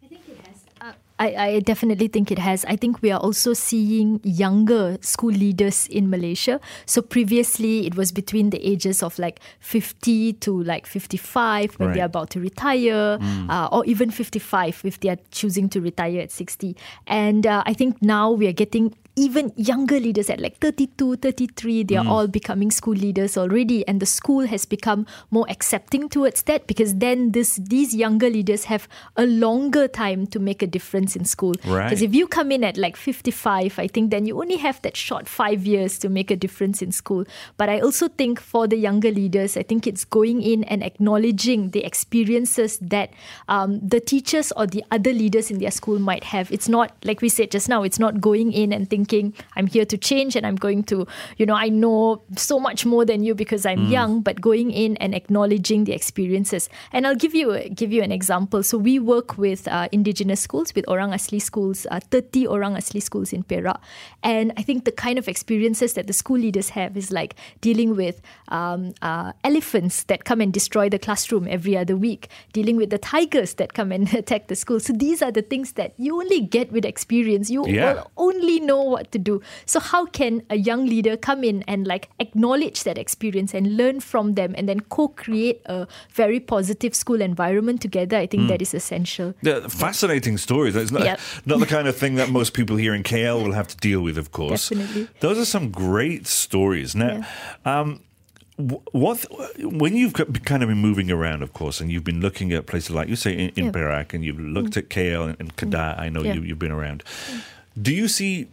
I, 0.02 0.06
think 0.06 0.22
it 0.28 0.46
has. 0.46 0.64
Uh 0.80 0.92
I 1.18 1.60
definitely 1.60 2.08
think 2.08 2.30
it 2.30 2.38
has. 2.38 2.64
I 2.64 2.76
think 2.76 3.02
we 3.02 3.10
are 3.10 3.20
also 3.20 3.52
seeing 3.52 4.20
younger 4.24 4.96
school 5.02 5.32
leaders 5.32 5.86
in 5.88 6.08
Malaysia. 6.08 6.58
So 6.86 7.02
previously, 7.02 7.86
it 7.86 7.94
was 7.94 8.10
between 8.10 8.48
the 8.48 8.66
ages 8.66 9.02
of 9.02 9.18
like 9.18 9.40
50 9.60 10.32
to 10.40 10.62
like 10.62 10.86
55 10.86 11.74
when 11.74 11.88
right. 11.88 11.94
they're 11.94 12.06
about 12.06 12.30
to 12.30 12.40
retire, 12.40 13.18
mm. 13.18 13.50
uh, 13.50 13.68
or 13.70 13.84
even 13.84 14.10
55 14.10 14.80
if 14.84 15.00
they 15.00 15.10
are 15.10 15.18
choosing 15.30 15.68
to 15.68 15.82
retire 15.82 16.22
at 16.22 16.30
60. 16.30 16.74
And 17.06 17.46
uh, 17.46 17.64
I 17.66 17.74
think 17.74 18.00
now 18.00 18.30
we 18.30 18.48
are 18.48 18.56
getting 18.56 18.96
even 19.16 19.52
younger 19.56 19.98
leaders 19.98 20.30
at 20.30 20.40
like 20.40 20.58
32, 20.58 21.16
33, 21.16 21.82
they 21.82 21.96
are 21.96 22.04
mm. 22.04 22.08
all 22.08 22.28
becoming 22.28 22.70
school 22.70 22.94
leaders 22.94 23.36
already. 23.36 23.86
And 23.88 24.00
the 24.00 24.06
school 24.06 24.46
has 24.46 24.64
become 24.64 25.06
more 25.30 25.46
accepting 25.48 26.08
towards 26.08 26.42
that 26.42 26.66
because 26.66 26.96
then 26.96 27.32
this 27.32 27.56
these 27.56 27.94
younger 27.94 28.30
leaders 28.30 28.64
have 28.64 28.88
a 29.16 29.26
longer 29.26 29.88
time 29.88 30.26
to 30.28 30.38
make 30.38 30.62
a 30.62 30.66
difference 30.66 31.16
in 31.16 31.24
school. 31.24 31.52
Because 31.52 31.70
right. 31.70 32.02
if 32.02 32.14
you 32.14 32.28
come 32.28 32.52
in 32.52 32.62
at 32.62 32.76
like 32.76 32.96
55, 32.96 33.78
I 33.78 33.86
think 33.88 34.10
then 34.10 34.26
you 34.26 34.40
only 34.40 34.56
have 34.56 34.80
that 34.82 34.96
short 34.96 35.28
five 35.28 35.66
years 35.66 35.98
to 35.98 36.08
make 36.08 36.30
a 36.30 36.36
difference 36.36 36.80
in 36.80 36.92
school. 36.92 37.24
But 37.56 37.68
I 37.68 37.80
also 37.80 38.08
think 38.08 38.40
for 38.40 38.68
the 38.68 38.76
younger 38.76 39.10
leaders, 39.10 39.56
I 39.56 39.64
think 39.64 39.86
it's 39.86 40.04
going 40.04 40.40
in 40.40 40.64
and 40.64 40.84
acknowledging 40.84 41.70
the 41.70 41.84
experiences 41.84 42.78
that 42.78 43.10
um, 43.48 43.80
the 43.80 44.00
teachers 44.00 44.52
or 44.52 44.66
the 44.66 44.84
other 44.90 45.12
leaders 45.12 45.50
in 45.50 45.58
their 45.58 45.72
school 45.72 45.98
might 45.98 46.24
have. 46.24 46.50
It's 46.52 46.68
not, 46.68 46.94
like 47.04 47.20
we 47.20 47.28
said 47.28 47.50
just 47.50 47.68
now, 47.68 47.82
it's 47.82 47.98
not 47.98 48.20
going 48.20 48.52
in 48.52 48.72
and 48.72 48.88
thinking 48.88 48.99
thinking 49.00 49.32
I'm 49.56 49.66
here 49.66 49.84
to 49.86 49.96
change 49.96 50.36
and 50.36 50.46
I'm 50.46 50.56
going 50.56 50.82
to, 50.84 51.06
you 51.38 51.46
know, 51.46 51.54
I 51.54 51.68
know 51.68 52.22
so 52.36 52.58
much 52.58 52.84
more 52.84 53.04
than 53.04 53.22
you 53.22 53.34
because 53.34 53.64
I'm 53.64 53.86
mm. 53.86 53.90
young, 53.90 54.20
but 54.20 54.40
going 54.40 54.70
in 54.70 54.96
and 54.98 55.14
acknowledging 55.14 55.84
the 55.84 55.92
experiences. 55.92 56.68
And 56.92 57.06
I'll 57.06 57.16
give 57.16 57.34
you 57.34 57.68
give 57.74 57.92
you 57.92 58.02
an 58.02 58.12
example. 58.12 58.62
So 58.62 58.76
we 58.76 58.98
work 58.98 59.38
with 59.38 59.66
uh, 59.68 59.88
indigenous 59.92 60.40
schools, 60.40 60.74
with 60.74 60.84
Orang 60.88 61.12
Asli 61.12 61.40
schools, 61.40 61.86
uh, 61.90 62.00
30 62.10 62.46
Orang 62.46 62.76
Asli 62.76 63.02
schools 63.02 63.32
in 63.32 63.42
Perak. 63.42 63.80
And 64.22 64.52
I 64.56 64.62
think 64.62 64.84
the 64.84 64.92
kind 64.92 65.18
of 65.18 65.28
experiences 65.28 65.94
that 65.94 66.06
the 66.06 66.12
school 66.12 66.38
leaders 66.38 66.70
have 66.70 66.96
is 66.96 67.10
like 67.10 67.36
dealing 67.60 67.96
with 67.96 68.20
um, 68.48 68.92
uh, 69.02 69.32
elephants 69.44 70.04
that 70.04 70.24
come 70.24 70.40
and 70.40 70.52
destroy 70.52 70.88
the 70.88 70.98
classroom 70.98 71.48
every 71.48 71.76
other 71.76 71.96
week, 71.96 72.28
dealing 72.52 72.76
with 72.76 72.90
the 72.90 72.98
tigers 72.98 73.54
that 73.54 73.72
come 73.72 73.92
and 73.92 74.12
attack 74.22 74.48
the 74.48 74.56
school. 74.56 74.80
So 74.80 74.92
these 74.92 75.22
are 75.22 75.32
the 75.32 75.42
things 75.42 75.72
that 75.72 75.94
you 75.96 76.20
only 76.20 76.40
get 76.40 76.70
with 76.72 76.84
experience. 76.84 77.48
You 77.50 77.66
yeah. 77.66 78.04
only 78.16 78.60
know 78.60 78.89
what 78.90 79.10
to 79.12 79.18
do. 79.18 79.40
So 79.66 79.80
how 79.80 80.06
can 80.06 80.42
a 80.50 80.56
young 80.56 80.86
leader 80.86 81.16
come 81.16 81.44
in 81.44 81.62
and 81.66 81.86
like 81.86 82.10
acknowledge 82.18 82.84
that 82.84 82.98
experience 82.98 83.54
and 83.54 83.76
learn 83.76 84.00
from 84.00 84.34
them 84.34 84.54
and 84.56 84.68
then 84.68 84.80
co-create 84.80 85.62
a 85.66 85.86
very 86.12 86.40
positive 86.40 86.94
school 86.94 87.20
environment 87.20 87.80
together? 87.80 88.16
I 88.16 88.26
think 88.26 88.44
mm. 88.44 88.48
that 88.48 88.62
is 88.62 88.74
essential. 88.74 89.34
Yeah, 89.42 89.68
fascinating 89.68 90.38
stories. 90.38 90.76
It's 90.76 90.90
not, 90.90 91.04
yep. 91.04 91.20
not 91.46 91.60
the 91.60 91.66
kind 91.66 91.88
of 91.88 91.96
thing 91.96 92.16
that 92.16 92.30
most 92.30 92.54
people 92.54 92.76
here 92.76 92.94
in 92.94 93.02
KL 93.02 93.42
will 93.42 93.52
have 93.52 93.68
to 93.68 93.76
deal 93.76 94.02
with, 94.02 94.18
of 94.18 94.32
course. 94.32 94.68
Definitely. 94.68 95.08
Those 95.20 95.38
are 95.38 95.44
some 95.44 95.70
great 95.70 96.26
stories. 96.26 96.94
Now, 96.94 97.24
yeah. 97.64 97.80
um, 97.80 98.00
what 98.60 99.26
when 99.58 99.96
you've 99.96 100.12
kind 100.12 100.62
of 100.62 100.68
been 100.68 100.78
moving 100.78 101.10
around, 101.10 101.42
of 101.42 101.52
course, 101.52 101.80
and 101.80 101.90
you've 101.90 102.04
been 102.04 102.20
looking 102.20 102.52
at 102.52 102.66
places 102.66 102.90
like 102.90 103.08
you 103.08 103.16
say 103.16 103.32
in, 103.32 103.50
in 103.56 103.64
yeah. 103.66 103.70
Perak, 103.72 104.14
and 104.14 104.24
you've 104.24 104.40
looked 104.40 104.74
mm. 104.74 104.78
at 104.78 104.88
KL 104.88 105.28
and, 105.28 105.36
and 105.40 105.56
Kedah. 105.56 105.98
I 105.98 106.08
know 106.08 106.22
yeah. 106.22 106.34
you, 106.34 106.42
have 106.50 106.58
been 106.58 106.70
around. 106.70 107.04
Mm. 107.04 107.40
Do 107.80 107.94
you 107.94 108.08
see 108.08 108.48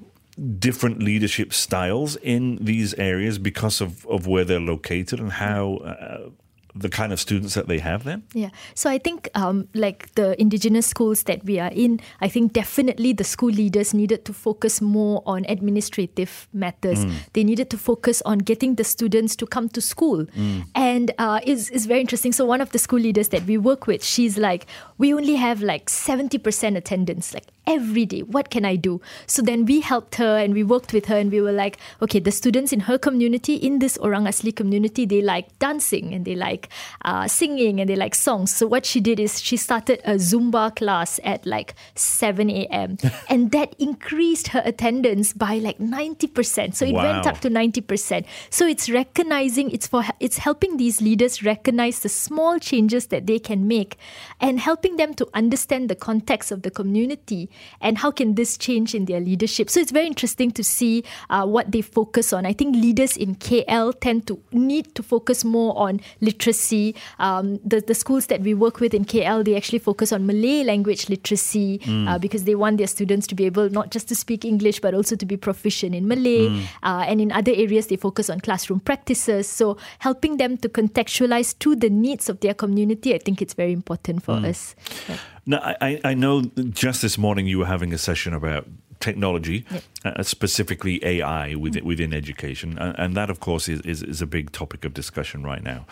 different 0.60 1.01
leadership 1.01 1.53
styles 1.53 2.15
in 2.17 2.58
these 2.62 2.94
areas 2.96 3.39
because 3.39 3.82
of, 3.82 4.06
of 4.08 4.27
where 4.27 4.46
they're 4.46 4.60
located 4.60 5.20
and 5.20 5.32
how 5.32 5.77
uh, 5.77 6.29
the 6.75 6.89
kind 6.89 7.12
of 7.12 7.20
students 7.20 7.56
that 7.56 7.67
they 7.67 7.79
have 7.79 8.03
then? 8.03 8.24
Yeah. 8.34 8.50
So 8.75 8.89
I 8.89 9.00
think 9.00 9.29
um, 9.34 9.67
like 9.74 10.13
the 10.13 10.39
indigenous 10.39 10.86
schools 10.86 11.24
that 11.24 11.44
we 11.44 11.60
are 11.60 11.72
in, 11.74 12.00
I 12.22 12.27
think 12.27 12.53
definitely 12.53 13.13
the 13.13 13.24
school 13.24 13.50
leaders 13.50 13.94
needed 13.94 14.25
to 14.25 14.34
focus 14.34 14.82
more 14.82 15.24
on 15.25 15.46
administrative 15.50 16.48
matters. 16.53 17.03
Mm. 17.03 17.13
They 17.34 17.44
needed 17.44 17.70
to 17.72 17.77
focus 17.77 18.22
on 18.25 18.39
getting 18.39 18.75
the 18.75 18.84
students 18.84 19.36
to 19.38 19.48
come 19.48 19.70
to 19.70 19.82
school. 19.82 20.25
Mm. 20.25 20.65
And 20.75 21.12
uh, 21.17 21.39
it's, 21.44 21.70
it's 21.70 21.86
very 21.86 22.01
interesting. 22.01 22.32
So 22.32 22.46
one 22.46 22.62
of 22.62 22.72
the 22.72 22.79
school 22.79 23.00
leaders 23.00 23.29
that 23.29 23.44
we 23.46 23.58
work 23.58 23.88
with, 23.88 24.03
she's 24.03 24.38
like, 24.38 24.67
we 24.98 25.13
only 25.13 25.36
have 25.36 25.62
like 25.62 25.88
70% 25.88 26.75
attendance. 26.75 27.34
Like 27.34 27.46
every 27.68 28.06
day. 28.06 28.22
What 28.22 28.50
can 28.50 28.66
I 28.66 28.77
do? 28.77 29.01
So 29.27 29.42
then 29.42 29.66
we 29.66 29.82
helped 29.82 30.16
her 30.16 30.38
and 30.38 30.54
we 30.54 30.63
worked 30.63 30.94
with 30.94 31.06
her 31.08 31.18
and 31.18 31.32
we 31.32 31.42
were 31.42 31.51
like, 31.51 31.77
okay, 32.01 32.20
the 32.20 32.32
students 32.32 32.72
in 32.72 32.80
her 32.82 32.98
community, 32.98 33.56
in 33.56 33.80
this 33.80 33.98
Orang 33.98 34.24
Asli 34.24 34.56
community, 34.56 35.06
they 35.06 35.22
like 35.22 35.60
dancing 35.60 36.13
and 36.13 36.24
they 36.24 36.36
like 36.36 36.70
uh, 37.04 37.27
singing 37.27 37.80
and 37.82 37.89
they 37.89 37.96
like 37.96 38.16
songs. 38.16 38.56
So 38.56 38.66
what 38.66 38.86
she 38.86 39.01
did 39.01 39.20
is 39.20 39.42
she 39.42 39.58
started 39.58 40.00
a 40.06 40.16
Zumba 40.16 40.75
class 40.75 41.20
at 41.24 41.46
like 41.46 41.75
7 41.96 42.50
a.m. 42.50 42.98
and 43.30 43.51
that 43.51 43.75
increased 43.77 44.50
her 44.50 44.62
attendance 44.63 45.34
by 45.34 45.58
like 45.58 45.77
90%. 45.77 46.74
So 46.74 46.86
it 46.86 46.94
wow. 46.94 47.04
went 47.04 47.27
up 47.27 47.39
to 47.42 47.50
90%. 47.50 48.25
So 48.50 48.66
it's 48.66 48.89
recognizing, 48.89 49.72
it's 49.72 49.88
for, 49.88 50.04
it's 50.22 50.38
helping 50.38 50.77
these 50.77 51.01
leaders 51.01 51.44
recognize 51.44 52.00
the 52.00 52.10
small 52.10 52.60
changes 52.60 53.08
that 53.08 53.27
they 53.27 53.39
can 53.39 53.68
make 53.68 53.98
and 54.39 54.60
helping 54.60 54.87
them 54.96 55.13
to 55.15 55.27
understand 55.34 55.89
the 55.89 55.96
context 55.96 56.51
of 56.51 56.62
the 56.62 56.72
community 56.72 57.50
and 57.82 57.98
how 57.98 58.12
can 58.12 58.36
this 58.36 58.58
change 58.58 58.96
in 58.96 59.06
their 59.06 59.20
leadership. 59.20 59.70
So 59.70 59.79
it's 59.79 59.91
very 59.91 60.08
interesting 60.08 60.51
to 60.51 60.63
see 60.63 61.03
uh, 61.29 61.46
what 61.46 61.72
they 61.72 61.82
focus 61.82 62.32
on. 62.32 62.46
I 62.46 62.53
think 62.53 62.75
leaders 62.75 63.17
in 63.17 63.36
KL 63.36 63.94
tend 64.00 64.27
to 64.27 64.39
need 64.51 64.96
to 64.96 65.03
focus 65.03 65.44
more 65.44 65.77
on 65.77 66.00
literacy. 66.22 66.96
Um, 67.20 67.60
the, 67.65 67.82
the 67.82 67.96
schools 67.96 68.27
that 68.27 68.41
we 68.41 68.53
work 68.53 68.79
with 68.79 68.94
in 68.94 69.03
KL, 69.03 69.44
they 69.44 69.56
actually 69.56 69.79
focus 69.79 70.12
on 70.13 70.25
Malay 70.25 70.63
language 70.63 71.10
literacy 71.10 71.79
mm. 71.79 72.08
uh, 72.08 72.17
because 72.17 72.46
they 72.46 72.56
want 72.56 72.77
their 72.77 72.88
students 72.88 73.27
to 73.27 73.36
be 73.36 73.46
able 73.46 73.70
not 73.70 73.91
just 73.91 74.08
to 74.08 74.15
speak 74.15 74.46
English 74.46 74.79
but 74.79 74.94
also 74.94 75.15
to 75.15 75.25
be 75.25 75.36
proficient 75.36 75.94
in 75.94 76.08
Malay. 76.08 76.48
Mm. 76.48 76.63
Uh, 76.84 77.06
and 77.08 77.20
in 77.20 77.32
other 77.32 77.51
areas, 77.53 77.88
they 77.88 77.96
focus 77.98 78.29
on 78.29 78.39
classroom 78.39 78.79
practices. 78.79 79.48
So 79.48 79.77
helping 80.00 80.38
them 80.38 80.58
to 80.58 80.70
contextualize 80.70 81.58
to 81.60 81.75
the 81.75 81.89
needs 81.89 82.29
of 82.29 82.39
their 82.39 82.53
community, 82.53 83.13
I 83.13 83.17
think 83.17 83.41
it's 83.41 83.53
very 83.53 83.74
important 83.74 84.24
for 84.24 84.36
mm. 84.36 84.50
us. 84.50 84.75
Yeah. 85.07 85.17
Now, 85.46 85.75
I, 85.81 86.01
I 86.03 86.13
know 86.13 86.41
just 86.41 87.01
this 87.01 87.17
morning 87.17 87.48
you 87.48 87.60
were 87.60 87.65
having 87.65 87.93
a 87.93 87.98
session 87.98 88.34
about 88.34 88.67
technology, 89.00 89.65
yep. 89.72 89.84
uh, 90.05 90.24
specifically 90.24 91.03
AI 91.05 91.55
within, 91.55 91.81
mm-hmm. 91.81 91.88
within 91.88 92.13
education. 92.13 92.77
And, 92.77 92.98
and, 92.98 93.15
that, 93.15 93.29
of 93.29 93.39
course, 93.39 93.69
is, 93.69 93.81
is, 93.81 94.03
is, 94.03 94.22
a 94.22 94.25
big 94.25 94.51
topic 94.51 94.86
of 94.86 94.93
discussion 94.93 95.43
right 95.43 95.63
now. 95.63 95.86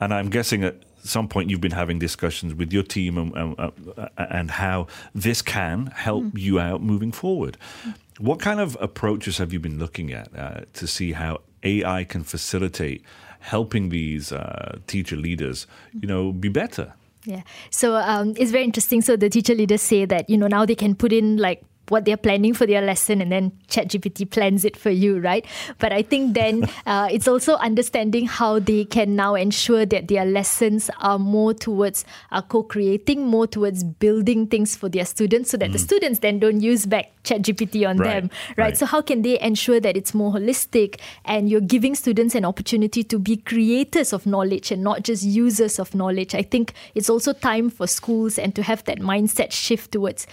And 0.00 0.12
I'm 0.12 0.30
guessing 0.30 0.64
at 0.64 0.82
some 1.04 1.28
point 1.28 1.50
you've 1.50 1.60
been 1.60 1.72
having 1.72 1.98
discussions 1.98 2.54
with 2.54 2.72
your 2.72 2.82
team 2.82 3.18
and, 3.18 3.36
and, 3.36 3.92
uh, 3.96 4.08
and 4.16 4.50
how 4.50 4.86
this 5.14 5.42
can 5.42 5.86
help 5.86 6.24
mm. 6.24 6.38
you 6.38 6.58
out 6.58 6.82
moving 6.82 7.12
forward. 7.12 7.56
Mm. 7.84 7.94
What 8.18 8.40
kind 8.40 8.60
of 8.60 8.76
approaches 8.80 9.38
have 9.38 9.52
you 9.52 9.60
been 9.60 9.78
looking 9.78 10.12
at 10.12 10.36
uh, 10.36 10.60
to 10.72 10.86
see 10.86 11.12
how 11.12 11.42
AI 11.62 12.04
can 12.04 12.24
facilitate 12.24 13.04
helping 13.40 13.90
these 13.90 14.32
uh, 14.32 14.78
teacher 14.86 15.16
leaders, 15.16 15.66
you 15.92 16.08
know, 16.08 16.32
be 16.32 16.48
better? 16.48 16.94
Yeah. 17.26 17.42
So 17.70 17.96
um, 17.96 18.34
it's 18.36 18.52
very 18.52 18.64
interesting. 18.64 19.02
So 19.02 19.16
the 19.16 19.28
teacher 19.28 19.54
leaders 19.54 19.82
say 19.82 20.04
that, 20.04 20.30
you 20.30 20.38
know, 20.38 20.46
now 20.46 20.64
they 20.64 20.76
can 20.76 20.94
put 20.94 21.12
in 21.12 21.36
like 21.36 21.62
what 21.88 22.04
they're 22.04 22.16
planning 22.16 22.54
for 22.54 22.66
their 22.66 22.82
lesson 22.82 23.20
and 23.20 23.30
then 23.30 23.52
ChatGPT 23.68 24.30
plans 24.30 24.64
it 24.64 24.76
for 24.76 24.90
you, 24.90 25.18
right? 25.20 25.46
But 25.78 25.92
I 25.92 26.02
think 26.02 26.34
then 26.34 26.68
uh, 26.86 27.08
it's 27.10 27.28
also 27.28 27.54
understanding 27.54 28.26
how 28.26 28.58
they 28.58 28.84
can 28.84 29.16
now 29.16 29.34
ensure 29.34 29.86
that 29.86 30.08
their 30.08 30.24
lessons 30.24 30.90
are 31.00 31.18
more 31.18 31.54
towards 31.54 32.04
uh, 32.32 32.42
co-creating, 32.42 33.26
more 33.26 33.46
towards 33.46 33.84
building 33.84 34.46
things 34.46 34.76
for 34.76 34.88
their 34.88 35.04
students 35.04 35.50
so 35.50 35.56
that 35.56 35.70
mm. 35.70 35.72
the 35.74 35.78
students 35.78 36.20
then 36.20 36.38
don't 36.38 36.60
use 36.60 36.86
back 36.86 37.12
ChatGPT 37.24 37.88
on 37.88 37.98
right. 37.98 38.08
them, 38.08 38.30
right? 38.56 38.58
right? 38.58 38.78
So 38.78 38.86
how 38.86 39.02
can 39.02 39.22
they 39.22 39.38
ensure 39.40 39.80
that 39.80 39.96
it's 39.96 40.14
more 40.14 40.32
holistic 40.32 41.00
and 41.24 41.48
you're 41.48 41.60
giving 41.60 41.94
students 41.94 42.34
an 42.34 42.44
opportunity 42.44 43.02
to 43.04 43.18
be 43.18 43.36
creators 43.36 44.12
of 44.12 44.26
knowledge 44.26 44.70
and 44.70 44.82
not 44.82 45.02
just 45.02 45.22
users 45.22 45.78
of 45.78 45.94
knowledge? 45.94 46.34
I 46.34 46.42
think 46.42 46.72
it's 46.94 47.10
also 47.10 47.32
time 47.32 47.70
for 47.70 47.86
schools 47.86 48.38
and 48.38 48.54
to 48.54 48.62
have 48.62 48.84
that 48.84 48.98
mindset 48.98 49.52
shift 49.52 49.92
towards 49.92 50.26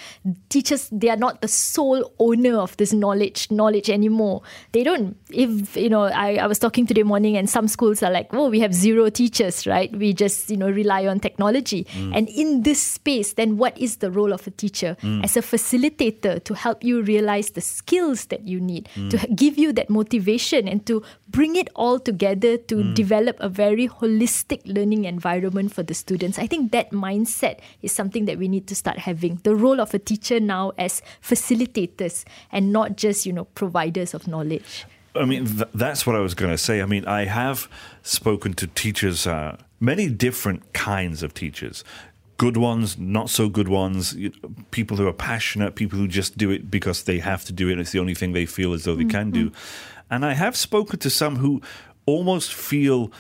teachers. 0.49 0.89
They 0.91 1.09
are 1.09 1.17
not 1.17 1.42
the 1.43 1.47
sole 1.49 2.09
owner 2.19 2.57
of 2.57 2.77
this 2.77 2.93
knowledge 2.93 3.51
knowledge 3.51 3.89
anymore. 3.89 4.41
They 4.71 4.81
don't. 4.81 5.17
If 5.29 5.75
you 5.75 5.89
know, 5.89 6.03
I, 6.03 6.35
I 6.35 6.47
was 6.47 6.57
talking 6.57 6.87
today 6.87 7.03
morning, 7.03 7.35
and 7.35 7.49
some 7.49 7.67
schools 7.67 8.01
are 8.01 8.09
like, 8.09 8.33
"Oh, 8.33 8.49
we 8.49 8.61
have 8.61 8.73
zero 8.73 9.09
teachers, 9.09 9.67
right? 9.67 9.91
We 9.91 10.13
just 10.13 10.49
you 10.49 10.55
know 10.55 10.69
rely 10.69 11.05
on 11.05 11.19
technology." 11.19 11.83
Mm. 11.91 12.15
And 12.15 12.29
in 12.29 12.63
this 12.63 12.81
space, 12.81 13.33
then 13.33 13.57
what 13.57 13.77
is 13.77 13.97
the 13.97 14.09
role 14.09 14.31
of 14.31 14.47
a 14.47 14.51
teacher 14.51 14.95
mm. 15.01 15.21
as 15.21 15.35
a 15.35 15.41
facilitator 15.41 16.41
to 16.45 16.53
help 16.55 16.81
you 16.81 17.01
realize 17.01 17.51
the 17.51 17.61
skills 17.61 18.27
that 18.27 18.47
you 18.47 18.61
need 18.61 18.87
mm. 18.95 19.09
to 19.11 19.27
give 19.35 19.57
you 19.57 19.73
that 19.73 19.89
motivation 19.89 20.65
and 20.65 20.85
to 20.85 21.03
bring 21.33 21.57
it 21.57 21.67
all 21.75 21.99
together 21.99 22.57
to 22.57 22.75
mm. 22.75 22.95
develop 22.95 23.35
a 23.39 23.49
very 23.49 23.89
holistic 23.89 24.61
learning 24.65 25.03
environment 25.05 25.73
for 25.73 25.83
the 25.83 25.93
students. 25.93 26.39
I 26.39 26.47
think 26.47 26.71
that 26.71 26.91
mindset 26.91 27.59
is 27.81 27.91
something 27.91 28.25
that 28.25 28.37
we 28.37 28.47
need 28.47 28.67
to 28.67 28.75
start 28.75 28.99
having. 28.99 29.41
The 29.43 29.55
role 29.55 29.81
of 29.81 29.93
a 29.93 29.99
teacher 29.99 30.39
now 30.39 30.71
as 30.77 31.01
facilitators 31.21 32.23
and 32.51 32.71
not 32.71 32.95
just, 32.95 33.25
you 33.25 33.33
know, 33.33 33.45
providers 33.45 34.13
of 34.13 34.27
knowledge. 34.27 34.85
I 35.15 35.25
mean, 35.25 35.45
th- 35.45 35.69
that's 35.73 36.05
what 36.05 36.15
I 36.15 36.19
was 36.19 36.35
going 36.35 36.51
to 36.51 36.57
say. 36.57 36.81
I 36.81 36.85
mean, 36.85 37.05
I 37.05 37.25
have 37.25 37.67
spoken 38.03 38.53
to 38.53 38.67
teachers, 38.67 39.27
uh, 39.27 39.57
many 39.79 40.09
different 40.09 40.73
kinds 40.73 41.23
of 41.23 41.33
teachers. 41.33 41.83
Good 42.37 42.57
ones, 42.57 42.97
not 42.97 43.29
so 43.29 43.49
good 43.49 43.69
ones, 43.69 44.15
people 44.71 44.97
who 44.97 45.07
are 45.07 45.13
passionate, 45.13 45.75
people 45.75 45.97
who 45.97 46.07
just 46.07 46.37
do 46.37 46.51
it 46.51 46.69
because 46.69 47.03
they 47.03 47.19
have 47.19 47.45
to 47.45 47.53
do 47.53 47.69
it. 47.69 47.79
It's 47.79 47.91
the 47.91 47.99
only 47.99 48.15
thing 48.15 48.33
they 48.33 48.45
feel 48.45 48.73
as 48.73 48.83
though 48.83 48.95
they 48.95 49.03
mm-hmm. 49.03 49.09
can 49.09 49.31
do. 49.31 49.51
And 50.13 50.23
I 50.23 50.33
have 50.33 50.55
spoken 50.55 50.99
to 50.99 51.09
some 51.09 51.37
who 51.37 51.59
almost 52.05 52.53
feel 52.53 53.11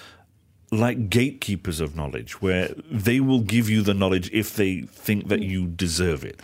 like 0.71 1.09
gatekeepers 1.09 1.79
of 1.79 1.95
knowledge, 1.95 2.39
where 2.39 2.69
they 2.91 3.19
will 3.19 3.39
give 3.39 3.67
you 3.67 3.81
the 3.81 3.95
knowledge 3.95 4.29
if 4.31 4.55
they 4.55 4.81
think 4.81 5.27
that 5.29 5.41
you 5.41 5.65
deserve 5.65 6.23
it. 6.23 6.39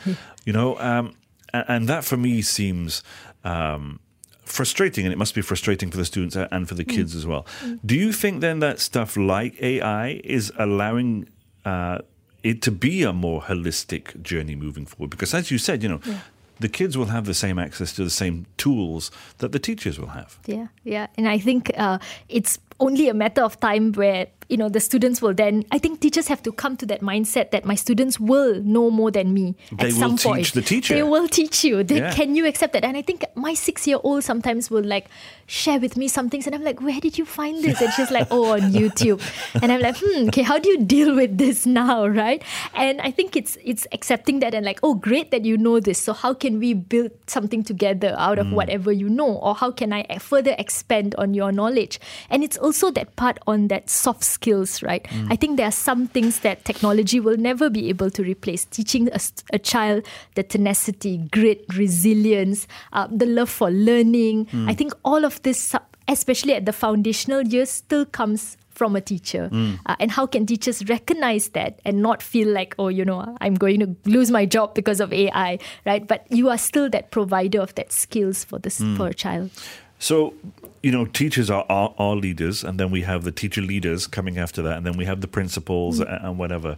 You 0.46 0.54
know, 0.54 0.80
um, 0.80 1.14
and 1.54 1.88
that 1.88 2.04
for 2.04 2.18
me 2.18 2.42
seems 2.42 3.04
um, 3.44 4.00
frustrating, 4.44 5.06
and 5.06 5.14
it 5.14 5.18
must 5.18 5.36
be 5.36 5.42
frustrating 5.42 5.92
for 5.92 5.98
the 5.98 6.06
students 6.06 6.36
and 6.36 6.68
for 6.68 6.74
the 6.74 6.84
mm. 6.84 6.96
kids 6.96 7.14
as 7.16 7.28
well. 7.28 7.46
Mm. 7.62 7.80
Do 7.86 7.96
you 7.96 8.12
think 8.12 8.42
then 8.42 8.60
that 8.60 8.80
stuff 8.80 9.16
like 9.16 9.62
AI 9.62 10.20
is 10.24 10.52
allowing 10.58 11.30
uh, 11.64 12.00
it 12.42 12.64
to 12.64 12.72
be 12.72 13.04
a 13.04 13.14
more 13.14 13.44
holistic 13.44 14.20
journey 14.24 14.56
moving 14.56 14.88
forward? 14.88 15.12
Because 15.12 15.36
as 15.36 15.52
you 15.52 15.60
said, 15.60 15.84
you 15.84 15.90
know, 15.90 16.02
yeah 16.04 16.22
the 16.60 16.70
kids 16.70 16.98
will 16.98 17.08
have 17.08 17.26
the 17.26 17.34
same 17.34 17.58
access 17.60 17.94
to 17.94 18.04
the 18.04 18.10
same 18.10 18.46
tools 18.58 19.12
that 19.38 19.52
the 19.52 19.60
teachers 19.60 20.00
will 20.00 20.10
have. 20.10 20.40
Yeah, 20.46 20.68
yeah. 20.84 21.08
And 21.16 21.28
I 21.28 21.40
think 21.40 21.72
uh, 21.78 22.00
it's 22.28 22.60
only 22.80 23.10
a 23.10 23.14
matter 23.14 23.42
of 23.42 23.60
time 23.60 23.92
where 23.94 24.28
you 24.50 24.58
know 24.58 24.68
the 24.68 24.80
students 24.80 25.22
will 25.22 25.34
then 25.34 25.64
i 25.72 25.78
think 25.78 26.02
teachers 26.02 26.28
have 26.28 26.42
to 26.42 26.52
come 26.52 26.76
to 26.76 26.86
that 26.86 27.02
mindset 27.02 27.52
that 27.52 27.66
my 27.66 27.76
students 27.76 28.20
will 28.20 28.62
know 28.64 28.90
more 28.90 29.12
than 29.12 29.34
me 29.34 29.56
they 29.72 29.88
at 29.88 29.94
some 29.94 30.18
point 30.18 30.40
teach 30.40 30.52
the 30.54 30.62
teacher. 30.62 30.96
They 30.96 31.04
will 31.04 31.28
teach 31.28 31.64
you. 31.64 31.84
They, 31.84 31.98
yeah. 32.00 32.14
can 32.14 32.36
you 32.36 32.46
accept 32.48 32.74
that? 32.74 32.84
And 32.84 32.98
i 32.98 33.02
think 33.02 33.24
my 33.36 33.54
six 33.54 33.86
year 33.86 34.00
old 34.04 34.24
sometimes 34.24 34.72
will 34.72 34.84
like 34.84 35.08
share 35.46 35.80
with 35.80 35.98
me 35.98 36.08
some 36.08 36.30
things 36.30 36.46
and 36.46 36.56
i'm 36.56 36.64
like 36.64 36.82
where 36.82 37.00
did 37.00 37.18
you 37.18 37.26
find 37.26 37.64
this? 37.64 37.82
And 37.82 37.94
she's 37.94 38.12
like 38.12 38.28
oh 38.32 38.54
on 38.54 38.72
youtube. 38.72 39.22
And 39.62 39.72
i'm 39.72 39.82
like 39.82 39.98
hmm 39.98 40.28
okay 40.30 40.42
how 40.42 40.58
do 40.58 40.70
you 40.70 40.84
deal 40.84 41.16
with 41.16 41.38
this 41.38 41.66
now? 41.66 42.08
Right? 42.08 42.44
And 42.74 43.02
i 43.02 43.12
think 43.12 43.36
it's 43.36 43.58
it's 43.64 43.86
accepting 43.92 44.40
that 44.40 44.54
and 44.54 44.66
like 44.66 44.80
oh 44.82 44.96
great 44.96 45.32
that 45.32 45.46
you 45.46 45.58
know 45.58 45.80
this. 45.80 46.00
So 46.02 46.14
how 46.14 46.34
can 46.34 46.60
we 46.60 46.74
build 46.74 47.12
something 47.28 47.64
together 47.64 48.16
out 48.18 48.40
of 48.40 48.48
mm. 48.48 48.54
whatever 48.54 48.92
you 48.92 49.10
know? 49.10 49.36
Or 49.36 49.54
how 49.54 49.72
can 49.72 49.94
i 49.94 50.18
further 50.18 50.56
expand 50.58 51.14
on 51.16 51.34
your 51.34 51.52
knowledge? 51.52 52.00
And 52.30 52.44
it's 52.44 52.58
also 52.70 52.92
that 52.92 53.16
part 53.16 53.40
on 53.48 53.68
that 53.70 53.90
soft 53.90 54.24
skills, 54.24 54.84
right? 54.84 55.04
Mm. 55.06 55.32
I 55.32 55.36
think 55.36 55.58
there 55.58 55.66
are 55.66 55.72
some 55.72 56.06
things 56.06 56.42
that 56.42 56.66
technology 56.66 57.20
will 57.20 57.38
never 57.38 57.68
be 57.68 57.90
able 57.90 58.12
to 58.12 58.22
replace. 58.22 58.66
Teaching 58.66 59.10
a, 59.12 59.20
a 59.52 59.58
child 59.58 60.06
the 60.36 60.44
tenacity, 60.44 61.18
grit, 61.32 61.66
resilience, 61.76 62.68
uh, 62.94 63.08
the 63.10 63.26
love 63.26 63.50
for 63.50 63.72
learning. 63.72 64.46
Mm. 64.46 64.70
I 64.70 64.76
think 64.76 64.94
all 65.04 65.26
of 65.26 65.42
this, 65.42 65.74
especially 66.08 66.54
at 66.54 66.68
the 66.68 66.74
foundational 66.74 67.42
years, 67.42 67.72
still 67.72 68.06
comes 68.06 68.56
from 68.70 68.96
a 68.96 69.02
teacher 69.02 69.50
mm. 69.52 69.80
uh, 69.88 69.96
and 70.00 70.12
how 70.12 70.28
can 70.28 70.46
teachers 70.46 70.88
recognize 70.88 71.50
that 71.50 71.82
and 71.84 72.02
not 72.02 72.24
feel 72.24 72.48
like 72.48 72.74
oh 72.80 72.88
you 72.88 73.04
know 73.04 73.36
i'm 73.42 73.56
going 73.56 73.78
to 73.82 73.94
lose 74.06 74.32
my 74.32 74.46
job 74.46 74.74
because 74.74 75.02
of 75.02 75.12
ai 75.12 75.60
right 75.86 76.08
but 76.08 76.26
you 76.32 76.48
are 76.48 76.58
still 76.58 76.90
that 76.90 77.12
provider 77.12 77.60
of 77.60 77.76
that 77.76 77.92
skills 77.92 78.46
for 78.46 78.58
this 78.58 78.80
mm. 78.80 78.96
for 78.96 79.08
a 79.08 79.14
child 79.14 79.52
so 80.00 80.34
you 80.82 80.92
know, 80.92 81.06
teachers 81.06 81.50
are 81.50 81.66
our, 81.70 81.94
our, 81.98 82.16
leaders, 82.16 82.64
and 82.64 82.80
then 82.80 82.90
we 82.90 83.02
have 83.02 83.24
the 83.24 83.32
teacher 83.32 83.62
leaders 83.62 84.08
coming 84.08 84.38
after 84.38 84.62
that, 84.62 84.78
and 84.78 84.86
then 84.86 84.98
we 84.98 85.06
have 85.06 85.22
the 85.22 85.28
principals 85.28 86.00
mm-hmm. 86.00 86.26
and, 86.26 86.38
whatever. 86.38 86.78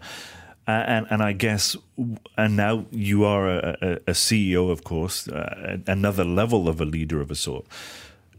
Uh, 0.68 0.84
and 0.88 1.08
and 1.10 1.24
I 1.24 1.34
guess, 1.34 1.76
and 2.38 2.56
now 2.56 2.86
you 2.92 3.26
are 3.26 3.50
a, 3.50 3.78
a, 3.82 3.92
a 3.94 4.12
CEO, 4.12 4.72
of 4.72 4.84
course, 4.84 5.28
uh, 5.28 5.78
another 5.88 6.24
level 6.24 6.68
of 6.68 6.82
a 6.82 6.86
leader 6.86 7.22
of 7.22 7.32
a 7.32 7.36
sort. 7.36 7.66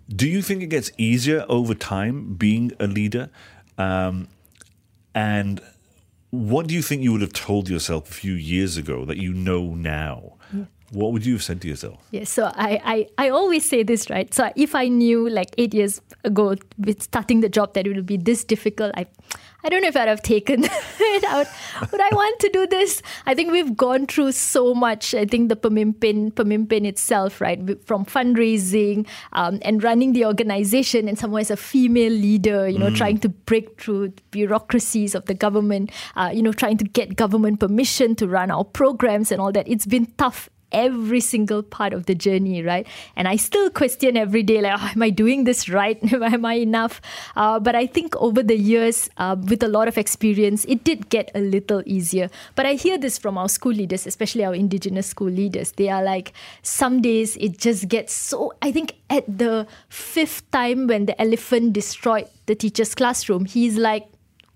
Do 0.09 0.29
you 0.29 0.43
think 0.43 0.63
it 0.63 0.69
gets 0.69 0.91
easier 0.99 1.45
over 1.49 1.75
time 1.75 2.35
being 2.35 2.73
a 2.79 2.87
leader? 2.87 3.31
Um, 3.79 4.29
and 5.15 5.61
what 6.31 6.67
do 6.67 6.75
you 6.75 6.83
think 6.83 7.03
you 7.03 7.13
would 7.13 7.21
have 7.21 7.33
told 7.33 7.69
yourself 7.69 8.11
a 8.11 8.15
few 8.15 8.35
years 8.35 8.77
ago 8.77 9.05
that 9.05 9.17
you 9.17 9.33
know 9.33 9.75
now? 9.75 10.35
What 10.93 11.13
would 11.13 11.25
you 11.25 11.35
have 11.35 11.43
said 11.43 11.61
to 11.63 11.69
yourself? 11.69 11.99
Yes, 12.11 12.31
so 12.31 12.53
I, 12.55 12.81
I, 12.85 13.27
I 13.27 13.29
always 13.31 13.69
say 13.69 13.83
this, 13.83 14.11
right? 14.11 14.33
So 14.33 14.53
if 14.57 14.75
I 14.75 14.89
knew 14.89 15.29
like 15.29 15.49
eight 15.57 15.73
years 15.73 16.01
ago 16.25 16.55
with 16.79 17.03
starting 17.03 17.41
the 17.41 17.49
job 17.49 17.75
that 17.75 17.87
it 17.87 17.95
would 17.95 18.07
be 18.07 18.19
this 18.19 18.45
difficult, 18.45 18.93
I 18.97 19.07
I 19.65 19.69
don't 19.69 19.81
know 19.83 19.89
if 19.89 19.97
I'd 19.97 20.09
have 20.09 20.23
taken 20.23 20.65
it 21.01 21.25
out. 21.25 21.47
Would 21.93 22.01
I 22.01 22.09
want 22.13 22.41
to 22.41 22.49
do 22.49 22.67
this? 22.67 23.01
I 23.27 23.35
think 23.35 23.53
we've 23.53 23.77
gone 23.77 24.07
through 24.07 24.33
so 24.33 24.75
much. 24.75 25.15
I 25.15 25.25
think 25.25 25.49
the 25.49 25.57
Pemimpin, 25.57 26.33
Pemimpin 26.33 26.85
itself, 26.85 27.41
right, 27.41 27.61
from 27.87 28.05
fundraising 28.05 29.07
um, 29.33 29.61
and 29.63 29.83
running 29.83 30.15
the 30.15 30.27
organization, 30.27 31.09
and 31.09 31.17
someone 31.17 31.43
as 31.43 31.51
a 31.51 31.57
female 31.57 32.13
leader, 32.13 32.69
you 32.69 32.79
know, 32.79 32.91
mm. 32.91 32.97
trying 32.97 33.19
to 33.19 33.29
break 33.29 33.81
through 33.81 34.13
bureaucracies 34.33 35.15
of 35.15 35.27
the 35.27 35.35
government, 35.35 35.93
uh, 36.17 36.31
you 36.35 36.43
know, 36.43 36.53
trying 36.53 36.77
to 36.79 36.85
get 36.85 37.15
government 37.15 37.61
permission 37.61 38.17
to 38.17 38.27
run 38.27 38.51
our 38.51 38.65
programs 38.65 39.31
and 39.31 39.41
all 39.41 39.53
that. 39.53 39.69
It's 39.69 39.87
been 39.87 40.07
tough 40.19 40.51
every 40.73 41.21
single 41.21 41.63
part 41.63 41.93
of 41.93 42.07
the 42.07 42.15
journey, 42.15 42.63
right? 42.63 42.87
And 43.17 43.29
I 43.29 43.37
still 43.37 43.71
question 43.71 44.17
every 44.17 44.43
day, 44.43 44.61
like, 44.61 44.79
oh, 44.79 44.91
am 44.95 45.03
I 45.03 45.11
doing 45.11 45.45
this 45.45 45.69
right? 45.69 45.99
am 46.13 46.45
I 46.45 46.55
enough? 46.55 47.01
Uh, 47.37 47.59
but 47.61 47.75
I 47.75 47.87
think 47.87 48.17
over 48.17 48.43
the 48.43 48.57
years, 48.57 49.09
uh, 49.17 49.37
with 49.39 49.63
a 49.63 49.69
lot 49.69 49.89
of 49.89 49.99
experience, 49.99 50.65
it 50.67 50.85
did 50.85 51.09
get 51.09 51.31
a 51.35 51.41
little 51.41 51.83
easier. 51.87 52.29
But 52.55 52.67
I 52.67 52.75
hear 52.75 52.99
this 52.99 53.19
from 53.19 53.39
our 53.39 53.49
school 53.49 53.73
leaders, 53.73 54.07
especially 54.07 54.45
our 54.45 54.55
indigenous 54.55 55.07
school 55.07 55.31
leaders. 55.31 55.73
They 55.73 55.89
are 55.89 56.03
like, 56.03 56.33
some 56.63 57.01
days 57.01 57.37
it 57.37 57.59
just 57.59 57.89
gets 57.89 58.13
so. 58.13 58.53
I 58.63 58.73
think 58.73 58.95
at 59.11 59.25
the 59.27 59.67
fifth 59.89 60.51
time 60.51 60.87
when 60.87 61.07
the 61.07 61.21
elephant 61.21 61.73
destroyed 61.73 62.29
the 62.47 62.55
teacher's 62.55 62.95
classroom, 62.95 63.45
he's 63.45 63.77
like, 63.77 64.12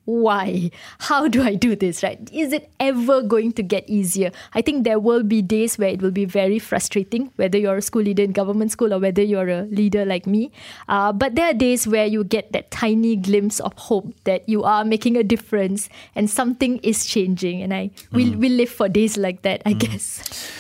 why? 0.07 0.71
How 1.01 1.27
do 1.29 1.43
I 1.43 1.57
do 1.57 1.77
this, 1.77 2.03
right? 2.03 2.19
Is 2.33 2.53
it 2.53 2.71
ever 2.79 3.23
going 3.23 3.53
to 3.53 3.63
get 3.63 3.89
easier? 3.89 4.31
I 4.55 4.63
think 4.63 4.85
there 4.85 4.99
will 5.01 5.25
be 5.25 5.43
days 5.43 5.77
where 5.79 5.89
it 5.89 6.01
will 6.01 6.13
be 6.13 6.25
very 6.25 6.59
frustrating, 6.61 7.33
whether 7.37 7.59
you're 7.59 7.77
a 7.77 7.83
school 7.83 8.03
leader 8.03 8.23
in 8.23 8.31
government 8.33 8.71
school 8.71 8.95
or 8.95 9.01
whether 9.01 9.23
you're 9.23 9.49
a 9.49 9.63
leader 9.63 10.05
like 10.05 10.27
me. 10.27 10.53
Uh, 10.89 11.13
but 11.13 11.35
there 11.35 11.51
are 11.51 11.55
days 11.55 11.87
where 11.89 12.07
you 12.07 12.23
get 12.23 12.53
that 12.53 12.71
tiny 12.71 13.17
glimpse 13.17 13.59
of 13.61 13.77
hope 13.77 14.15
that 14.25 14.49
you 14.49 14.63
are 14.63 14.85
making 14.85 15.17
a 15.17 15.25
difference 15.25 15.89
and 16.15 16.31
something 16.31 16.79
is 16.79 17.05
changing. 17.05 17.61
And 17.61 17.75
I 17.75 17.91
we, 18.13 18.31
mm. 18.31 18.37
we 18.37 18.49
live 18.49 18.71
for 18.71 18.89
days 18.89 19.17
like 19.19 19.43
that, 19.43 19.61
I 19.67 19.75
mm. 19.75 19.81
guess. 19.81 20.51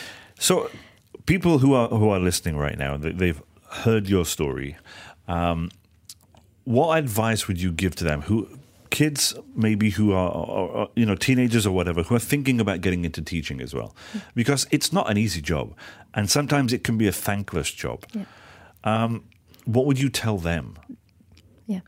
So, 0.41 0.71
people 1.27 1.59
who 1.59 1.73
are 1.75 1.89
who 1.89 2.11
are 2.11 2.19
listening 2.19 2.57
right 2.57 2.77
now, 2.77 2.97
they've 2.97 3.41
heard 3.71 4.09
your 4.09 4.25
story. 4.25 4.77
Um, 5.29 5.71
what 6.65 6.99
advice 6.99 7.47
would 7.47 7.61
you 7.61 7.71
give 7.71 7.95
to 7.97 8.05
them 8.05 8.23
who 8.23 8.49
kids 8.97 9.35
maybe 9.55 9.91
who 9.91 10.15
are, 10.15 10.31
are, 10.33 10.89
you 10.97 11.05
know 11.05 11.15
teenagers 11.15 11.67
or 11.67 11.73
whatever 11.73 12.03
who 12.03 12.15
are 12.15 12.25
thinking 12.33 12.59
about 12.63 12.81
getting 12.81 13.05
into 13.05 13.21
teaching 13.21 13.61
as 13.61 13.75
well. 13.75 13.95
Because 14.35 14.67
it's 14.71 14.91
not 14.91 15.11
an 15.11 15.19
easy 15.19 15.43
job 15.43 15.75
and 16.15 16.31
sometimes 16.31 16.73
it 16.73 16.83
can 16.83 16.97
be 16.97 17.07
a 17.07 17.13
thankless 17.13 17.71
job. 17.73 18.07
Yeah. 18.15 18.25
um, 18.85 19.25
what 19.67 19.85
would 19.85 20.01
you 20.01 20.09
tell 20.09 20.39
them? 20.39 20.79
Yeah. 21.67 21.81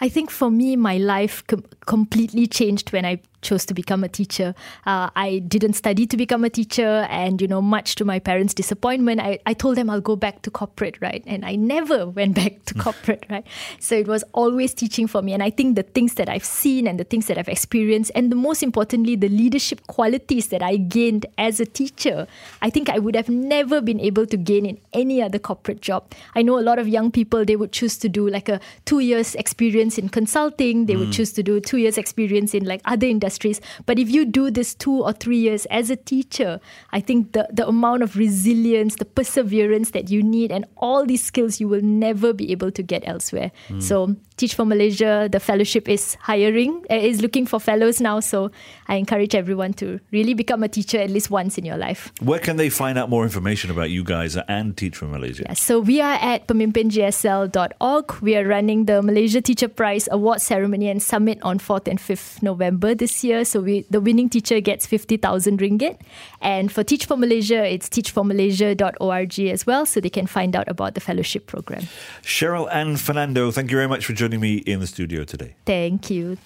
I 0.00 0.10
think 0.10 0.30
for 0.30 0.50
me 0.50 0.76
my 0.76 0.98
life 0.98 1.42
com- 1.46 1.64
completely 1.86 2.46
changed 2.46 2.92
when 2.92 3.06
i 3.06 3.14
chose 3.44 3.64
to 3.66 3.74
become 3.74 4.02
a 4.02 4.08
teacher. 4.08 4.54
Uh, 4.86 5.10
I 5.14 5.38
didn't 5.46 5.74
study 5.74 6.06
to 6.06 6.16
become 6.16 6.42
a 6.42 6.50
teacher, 6.50 7.06
and 7.08 7.40
you 7.40 7.46
know, 7.46 7.62
much 7.62 7.94
to 7.96 8.04
my 8.04 8.18
parents' 8.18 8.54
disappointment, 8.54 9.20
I, 9.20 9.38
I 9.46 9.54
told 9.54 9.76
them 9.76 9.88
I'll 9.90 10.00
go 10.00 10.16
back 10.16 10.42
to 10.42 10.50
corporate, 10.50 10.98
right? 11.00 11.22
And 11.26 11.44
I 11.44 11.54
never 11.54 12.08
went 12.18 12.34
back 12.34 12.64
to 12.64 12.74
corporate, 12.74 13.26
right? 13.30 13.46
So 13.78 13.94
it 13.94 14.08
was 14.08 14.24
always 14.32 14.74
teaching 14.74 15.06
for 15.06 15.22
me. 15.22 15.32
And 15.32 15.42
I 15.42 15.50
think 15.50 15.76
the 15.76 15.82
things 15.82 16.14
that 16.14 16.28
I've 16.28 16.44
seen 16.44 16.88
and 16.88 16.98
the 16.98 17.04
things 17.04 17.26
that 17.26 17.38
I've 17.38 17.48
experienced, 17.48 18.10
and 18.14 18.32
the 18.32 18.36
most 18.36 18.62
importantly, 18.62 19.14
the 19.14 19.28
leadership 19.28 19.86
qualities 19.86 20.48
that 20.48 20.62
I 20.62 20.76
gained 20.76 21.26
as 21.38 21.60
a 21.60 21.66
teacher, 21.66 22.26
I 22.62 22.70
think 22.70 22.88
I 22.88 22.98
would 22.98 23.14
have 23.14 23.28
never 23.28 23.80
been 23.80 24.00
able 24.00 24.26
to 24.26 24.36
gain 24.36 24.66
in 24.66 24.80
any 24.92 25.22
other 25.22 25.38
corporate 25.38 25.82
job. 25.82 26.12
I 26.34 26.42
know 26.42 26.58
a 26.58 26.64
lot 26.64 26.78
of 26.78 26.88
young 26.88 27.10
people, 27.10 27.44
they 27.44 27.56
would 27.56 27.72
choose 27.72 27.98
to 27.98 28.08
do 28.08 28.28
like 28.28 28.48
a 28.48 28.60
two 28.86 29.00
years 29.00 29.34
experience 29.34 29.98
in 29.98 30.08
consulting, 30.08 30.86
they 30.86 30.94
mm. 30.94 31.00
would 31.00 31.12
choose 31.12 31.32
to 31.34 31.42
do 31.42 31.60
two 31.60 31.76
years 31.76 31.98
experience 31.98 32.54
in 32.54 32.64
like 32.64 32.80
other 32.84 33.06
industries 33.06 33.33
industries. 33.34 33.60
But 33.86 33.98
if 33.98 34.10
you 34.10 34.24
do 34.24 34.50
this 34.50 34.74
two 34.74 35.02
or 35.02 35.12
three 35.12 35.38
years 35.38 35.66
as 35.66 35.90
a 35.90 35.96
teacher, 35.96 36.60
I 36.92 37.00
think 37.00 37.32
the, 37.32 37.48
the 37.52 37.66
amount 37.66 38.02
of 38.02 38.16
resilience, 38.16 38.96
the 38.96 39.04
perseverance 39.04 39.90
that 39.90 40.10
you 40.10 40.22
need, 40.22 40.52
and 40.52 40.64
all 40.76 41.06
these 41.06 41.22
skills 41.22 41.60
you 41.60 41.68
will 41.68 41.82
never 41.82 42.32
be 42.32 42.52
able 42.52 42.70
to 42.70 42.82
get 42.82 43.02
elsewhere. 43.06 43.50
Mm. 43.68 43.82
So, 43.82 44.16
Teach 44.36 44.56
for 44.56 44.64
Malaysia, 44.64 45.28
the 45.30 45.38
fellowship 45.38 45.88
is 45.88 46.16
hiring, 46.20 46.84
uh, 46.90 46.96
is 46.96 47.22
looking 47.22 47.46
for 47.46 47.60
fellows 47.60 48.00
now. 48.00 48.18
So, 48.18 48.50
I 48.88 48.96
encourage 48.96 49.34
everyone 49.34 49.74
to 49.74 50.00
really 50.10 50.34
become 50.34 50.64
a 50.64 50.68
teacher 50.68 50.98
at 50.98 51.08
least 51.10 51.30
once 51.30 51.56
in 51.56 51.64
your 51.64 51.76
life. 51.76 52.10
Where 52.20 52.40
can 52.40 52.56
they 52.56 52.68
find 52.68 52.98
out 52.98 53.08
more 53.08 53.22
information 53.22 53.70
about 53.70 53.90
you 53.90 54.02
guys 54.02 54.36
and 54.48 54.76
Teach 54.76 54.96
for 54.96 55.06
Malaysia? 55.06 55.44
Yeah, 55.46 55.54
so, 55.54 55.78
we 55.78 56.00
are 56.00 56.18
at 56.18 56.48
pemimpingsl.org. 56.48 58.22
We 58.22 58.34
are 58.34 58.44
running 58.44 58.86
the 58.86 59.02
Malaysia 59.02 59.40
Teacher 59.40 59.68
Prize 59.68 60.08
Award 60.10 60.40
Ceremony 60.40 60.88
and 60.88 61.00
Summit 61.00 61.38
on 61.42 61.58
4th 61.58 61.86
and 61.86 62.00
5th 62.00 62.42
November 62.42 62.94
this 62.94 63.23
year. 63.24 63.44
So 63.44 63.60
we, 63.60 63.86
the 63.90 64.00
winning 64.00 64.28
teacher 64.28 64.60
gets 64.60 64.86
50,000 64.86 65.58
ringgit. 65.58 66.00
And 66.40 66.70
for 66.70 66.84
Teach 66.84 67.06
for 67.06 67.16
Malaysia, 67.16 67.64
it's 67.64 67.88
teachformalaysia.org 67.88 69.40
as 69.40 69.66
well. 69.66 69.86
So 69.86 70.00
they 70.00 70.10
can 70.10 70.26
find 70.26 70.54
out 70.54 70.68
about 70.68 70.94
the 70.94 71.00
fellowship 71.00 71.46
program. 71.46 71.82
Cheryl 72.22 72.72
Ann 72.72 72.96
Fernando, 72.96 73.50
thank 73.50 73.70
you 73.70 73.76
very 73.76 73.88
much 73.88 74.06
for 74.06 74.12
joining 74.12 74.40
me 74.40 74.56
in 74.58 74.80
the 74.80 74.86
studio 74.86 75.24
today. 75.24 75.54
Thank 75.64 76.10
you. 76.10 76.36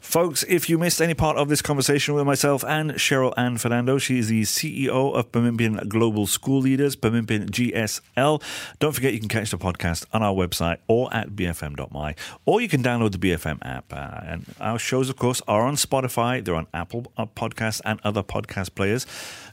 Folks, 0.00 0.44
if 0.48 0.68
you 0.70 0.78
missed 0.78 1.02
any 1.02 1.12
part 1.12 1.36
of 1.36 1.48
this 1.48 1.60
conversation 1.60 2.14
with 2.14 2.24
myself 2.24 2.64
and 2.64 2.92
Cheryl 2.92 3.34
Ann 3.36 3.58
Fernando, 3.58 3.98
she 3.98 4.18
is 4.18 4.28
the 4.28 4.42
CEO 4.42 5.14
of 5.14 5.30
Pemimpin 5.30 5.88
Global 5.88 6.26
School 6.26 6.60
Leaders, 6.60 6.96
Pemimpin 6.96 7.50
GSL. 7.50 8.42
Don't 8.78 8.92
forget 8.92 9.12
you 9.12 9.20
can 9.20 9.28
catch 9.28 9.50
the 9.50 9.58
podcast 9.58 10.06
on 10.12 10.22
our 10.22 10.34
website 10.34 10.78
or 10.88 11.12
at 11.14 11.30
bfm.my, 11.30 12.14
or 12.46 12.60
you 12.62 12.68
can 12.68 12.82
download 12.82 13.12
the 13.12 13.18
BFM 13.18 13.58
app. 13.62 13.92
Uh, 13.92 14.20
and 14.24 14.46
our 14.58 14.78
shows, 14.78 15.10
of 15.10 15.16
course, 15.16 15.42
are 15.46 15.62
on 15.62 15.76
Spotify, 15.76 16.42
they're 16.42 16.54
on 16.54 16.66
Apple 16.72 17.12
uh, 17.18 17.26
Podcasts 17.26 17.82
and 17.84 18.00
other 18.02 18.22
podcast 18.22 18.74
players. 18.74 19.06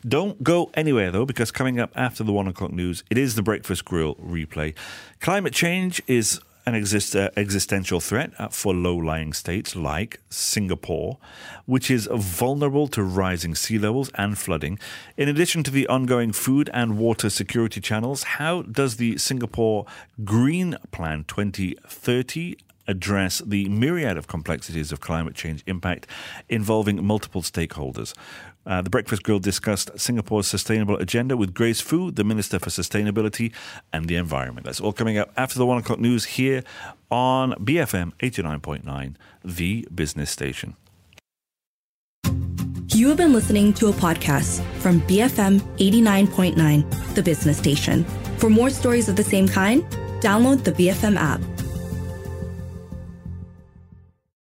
Don't 0.08 0.42
go 0.44 0.72
anywhere, 0.76 1.12
though, 1.12 1.26
because 1.26 1.52
coming 1.52 1.78
up 1.78 1.92
after 1.94 2.24
the 2.24 2.32
one 2.32 2.48
o'clock 2.48 2.72
news, 2.72 3.04
it 3.10 3.18
is 3.18 3.36
the 3.36 3.44
Breakfast 3.44 3.84
Grill 3.84 4.16
replay. 4.16 4.74
Climate 5.20 5.54
change 5.54 6.02
is 6.08 6.40
an 6.68 6.76
exist, 6.76 7.16
uh, 7.16 7.30
existential 7.38 8.02
threat 8.02 8.32
uh, 8.38 8.50
for 8.50 8.74
low 8.74 8.98
lying 8.98 9.32
states 9.32 9.74
like 9.74 10.20
Singapore, 10.30 11.18
which 11.66 11.90
is 11.90 12.10
vulnerable 12.14 12.90
to 12.90 13.02
rising 13.02 13.56
sea 13.56 13.80
levels 13.80 14.12
and 14.16 14.38
flooding. 14.38 14.78
In 15.16 15.30
addition 15.30 15.64
to 15.64 15.72
the 15.72 15.88
ongoing 15.88 16.34
food 16.34 16.70
and 16.74 16.98
water 16.98 17.30
security 17.30 17.80
channels, 17.80 18.24
how 18.24 18.64
does 18.64 18.98
the 18.98 19.18
Singapore 19.18 19.86
Green 20.26 20.76
Plan 20.92 21.24
2030 21.24 22.58
address 22.88 23.39
the 23.45 23.67
myriad 23.69 24.17
of 24.17 24.28
complexities 24.28 24.91
of 24.91 25.00
climate 25.00 25.36
change 25.36 25.63
impact 25.67 26.08
involving 26.50 27.06
multiple 27.06 27.41
stakeholders. 27.41 28.13
Uh, 28.65 28.82
the 28.82 28.89
Breakfast 28.89 29.23
Grill 29.23 29.39
discussed 29.39 29.97
Singapore's 29.97 30.47
sustainable 30.47 30.97
agenda 30.97 31.38
with 31.38 31.54
Grace 31.54 31.80
Fu, 31.80 32.12
the 32.12 32.23
Minister 32.23 32.60
for 32.60 32.69
Sustainability 32.69 33.54
and 33.93 34.10
the 34.10 34.17
Environment. 34.17 34.65
That's 34.65 34.82
all 34.82 34.91
coming 34.91 35.17
up 35.17 35.32
after 35.38 35.58
the 35.58 35.65
one 35.65 35.78
o'clock 35.78 36.00
news 36.00 36.26
here 36.26 36.63
on 37.10 37.54
BFM 37.54 38.13
89.9, 38.19 39.15
the 39.45 39.88
business 39.93 40.30
station. 40.30 40.76
You 42.97 43.10
have 43.10 43.17
been 43.17 43.32
listening 43.32 43.73
to 43.73 43.88
a 43.88 43.93
podcast 43.93 44.63
from 44.80 45.02
BFM 45.02 45.60
89.9, 45.78 47.13
the 47.15 47.23
business 47.23 47.58
station. 47.58 48.04
For 48.38 48.50
more 48.50 48.69
stories 48.69 49.08
of 49.08 49.15
the 49.15 49.23
same 49.23 49.47
kind, 49.47 49.84
download 50.19 50.63
the 50.63 50.71
BFM 50.71 51.15
app. 51.15 51.57